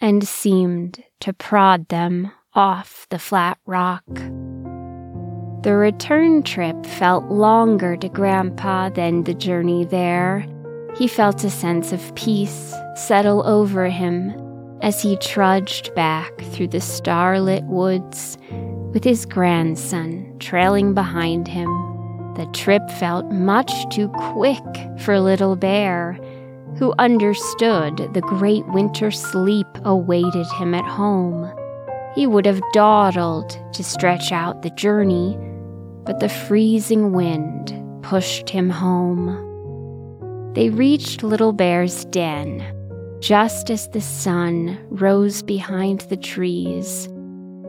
and 0.00 0.26
seemed 0.26 1.04
to 1.20 1.34
prod 1.34 1.88
them 1.88 2.32
off 2.54 3.06
the 3.10 3.18
flat 3.18 3.58
rock. 3.66 4.06
The 5.62 5.76
return 5.76 6.42
trip 6.42 6.86
felt 6.86 7.24
longer 7.24 7.98
to 7.98 8.08
Grandpa 8.08 8.88
than 8.88 9.24
the 9.24 9.34
journey 9.34 9.84
there. 9.84 10.46
He 10.96 11.06
felt 11.06 11.44
a 11.44 11.50
sense 11.50 11.92
of 11.92 12.14
peace 12.14 12.74
settle 12.96 13.46
over 13.46 13.90
him 13.90 14.43
as 14.84 15.00
he 15.00 15.16
trudged 15.16 15.94
back 15.94 16.38
through 16.52 16.68
the 16.68 16.80
starlit 16.80 17.64
woods 17.64 18.36
with 18.92 19.02
his 19.02 19.24
grandson 19.24 20.36
trailing 20.38 20.92
behind 20.92 21.48
him. 21.48 21.70
The 22.34 22.46
trip 22.52 22.82
felt 22.90 23.30
much 23.32 23.72
too 23.88 24.08
quick 24.08 24.62
for 25.00 25.18
Little 25.18 25.56
Bear, 25.56 26.12
who 26.76 26.92
understood 26.98 27.96
the 28.12 28.20
great 28.20 28.66
winter 28.68 29.10
sleep 29.10 29.66
awaited 29.84 30.46
him 30.58 30.74
at 30.74 30.84
home. 30.84 31.50
He 32.14 32.26
would 32.26 32.44
have 32.44 32.60
dawdled 32.74 33.58
to 33.72 33.82
stretch 33.82 34.32
out 34.32 34.60
the 34.60 34.70
journey 34.70 35.38
but 36.04 36.20
the 36.20 36.28
freezing 36.28 37.12
wind 37.12 37.72
pushed 38.02 38.50
him 38.50 38.68
home. 38.68 39.40
They 40.52 40.68
reached 40.68 41.22
Little 41.22 41.52
Bear's 41.52 42.04
den 42.06 42.62
just 43.24 43.70
as 43.70 43.88
the 43.88 44.02
sun 44.02 44.78
rose 44.90 45.40
behind 45.40 46.00
the 46.02 46.16
trees. 46.16 47.08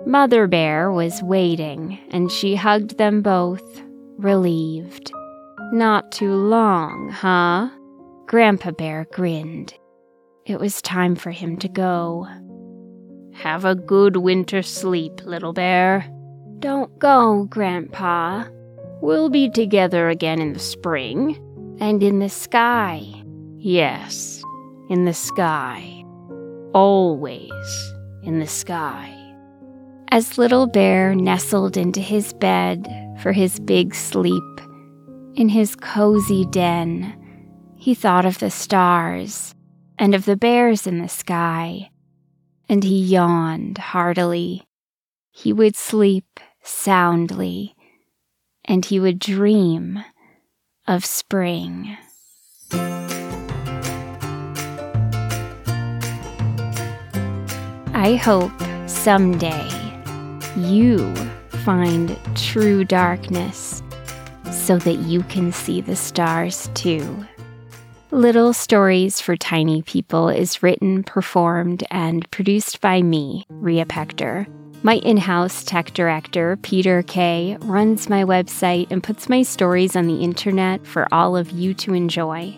Mother 0.05 0.47
Bear 0.47 0.91
was 0.91 1.23
waiting, 1.23 1.97
and 2.09 2.29
she 2.29 2.55
hugged 2.55 2.97
them 2.97 3.21
both, 3.21 3.81
relieved. 4.17 5.13
Not 5.71 6.11
too 6.11 6.33
long, 6.33 7.09
huh? 7.09 7.69
Grandpa 8.25 8.71
Bear 8.71 9.07
grinned. 9.13 9.73
It 10.45 10.59
was 10.59 10.81
time 10.81 11.15
for 11.15 11.31
him 11.31 11.55
to 11.59 11.69
go. 11.69 12.27
Have 13.35 13.63
a 13.63 13.75
good 13.75 14.17
winter 14.17 14.61
sleep, 14.61 15.21
Little 15.23 15.53
Bear. 15.53 16.05
Don't 16.59 16.99
go, 16.99 17.45
Grandpa. 17.45 18.43
We'll 19.01 19.29
be 19.29 19.49
together 19.49 20.09
again 20.09 20.41
in 20.41 20.51
the 20.51 20.59
spring 20.59 21.39
and 21.79 22.03
in 22.03 22.19
the 22.19 22.29
sky. 22.29 23.01
Yes, 23.57 24.34
in 24.89 25.05
the 25.05 25.13
sky. 25.13 26.03
Always 26.73 27.93
in 28.23 28.39
the 28.39 28.47
sky. 28.47 29.13
As 30.09 30.37
Little 30.37 30.67
Bear 30.67 31.15
nestled 31.15 31.77
into 31.77 31.99
his 31.99 32.33
bed 32.33 32.87
for 33.21 33.31
his 33.31 33.59
big 33.59 33.95
sleep, 33.95 34.43
in 35.35 35.49
his 35.49 35.75
cozy 35.75 36.45
den, 36.45 37.21
he 37.75 37.93
thought 37.93 38.25
of 38.25 38.39
the 38.39 38.51
stars 38.51 39.53
and 39.97 40.15
of 40.15 40.25
the 40.25 40.37
bears 40.37 40.87
in 40.87 40.99
the 40.99 41.09
sky, 41.09 41.89
and 42.69 42.83
he 42.83 43.03
yawned 43.03 43.77
heartily. 43.77 44.67
He 45.31 45.51
would 45.51 45.75
sleep 45.75 46.39
soundly, 46.63 47.75
and 48.63 48.85
he 48.85 48.99
would 48.99 49.19
dream 49.19 50.03
of 50.87 51.03
spring. 51.03 51.97
I 58.05 58.13
hope 58.13 58.51
someday 58.85 59.67
you 60.55 61.11
find 61.63 62.15
true 62.35 62.83
darkness 62.83 63.81
so 64.51 64.77
that 64.77 64.97
you 64.97 65.23
can 65.23 65.51
see 65.51 65.81
the 65.81 65.95
stars 65.95 66.69
too. 66.75 67.25
Little 68.11 68.53
Stories 68.53 69.19
for 69.19 69.35
Tiny 69.35 69.81
People 69.81 70.29
is 70.29 70.61
written, 70.61 71.01
performed, 71.01 71.83
and 71.89 72.29
produced 72.29 72.79
by 72.79 73.01
me, 73.01 73.47
Ria 73.49 73.87
Pector. 73.87 74.45
My 74.83 74.97
in 74.97 75.17
house 75.17 75.63
tech 75.63 75.91
director, 75.95 76.57
Peter 76.57 77.01
Kay, 77.01 77.57
runs 77.61 78.07
my 78.07 78.23
website 78.23 78.91
and 78.91 79.01
puts 79.01 79.29
my 79.29 79.41
stories 79.41 79.95
on 79.95 80.05
the 80.05 80.21
internet 80.21 80.85
for 80.85 81.11
all 81.11 81.35
of 81.35 81.49
you 81.49 81.73
to 81.73 81.95
enjoy. 81.95 82.55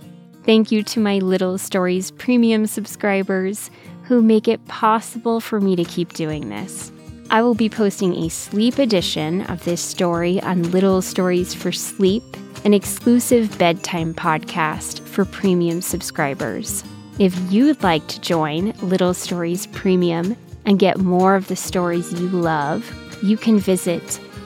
Thank 0.48 0.72
you 0.72 0.82
to 0.82 1.00
my 1.02 1.20
Little 1.20 1.58
Stories 1.58 2.12
premium 2.12 2.68
subscribers 2.68 3.70
who 4.04 4.22
make 4.22 4.48
it 4.48 4.66
possible 4.70 5.42
for 5.42 5.60
me 5.60 5.76
to 5.76 5.84
keep 5.84 6.14
doing 6.14 6.48
this. 6.48 6.90
I 7.30 7.42
will 7.42 7.54
be 7.54 7.68
posting 7.68 8.16
a 8.16 8.30
sleep 8.30 8.80
edition 8.80 9.42
of 9.48 9.66
this 9.66 9.82
story 9.82 10.42
on 10.44 10.72
Little 10.72 11.02
Stories 11.02 11.54
for 11.54 11.74
Sleep, 11.74 12.24
an 12.64 12.74
exclusive 12.74 13.58
bedtime 13.58 14.14
podcast 14.14 15.02
for 15.02 15.26
premium 15.26 15.82
subscribers. 15.82 16.82
If 17.20 17.38
you'd 17.52 17.84
like 17.84 18.08
to 18.08 18.22
join 18.22 18.72
Little 18.82 19.14
Stories 19.14 19.68
Premium, 19.68 20.38
and 20.66 20.80
get 20.80 21.00
more 21.00 21.36
of 21.36 21.50
the 21.50 21.58
stories 21.58 22.14
you 22.14 22.30
love, 22.30 22.90
you 23.24 23.36
can 23.36 23.60
visit 23.60 24.02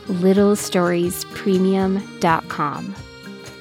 littlestoriespremium.com. 0.08 2.96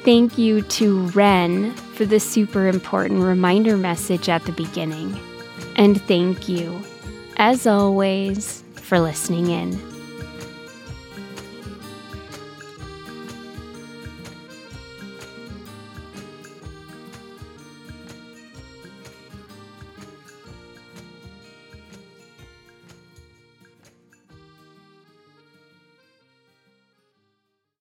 Thank 0.05 0.39
you 0.39 0.63
to 0.63 1.01
Wren 1.09 1.75
for 2.01 2.07
the 2.07 2.19
super 2.19 2.67
important 2.67 3.23
reminder 3.23 3.77
message 3.77 4.31
at 4.31 4.43
the 4.47 4.53
beginning. 4.53 5.15
And 5.77 6.01
thank 6.01 6.49
you, 6.49 6.83
as 7.37 7.67
always, 7.67 8.65
for 8.77 8.99
listening 8.99 9.51
in. 9.51 9.90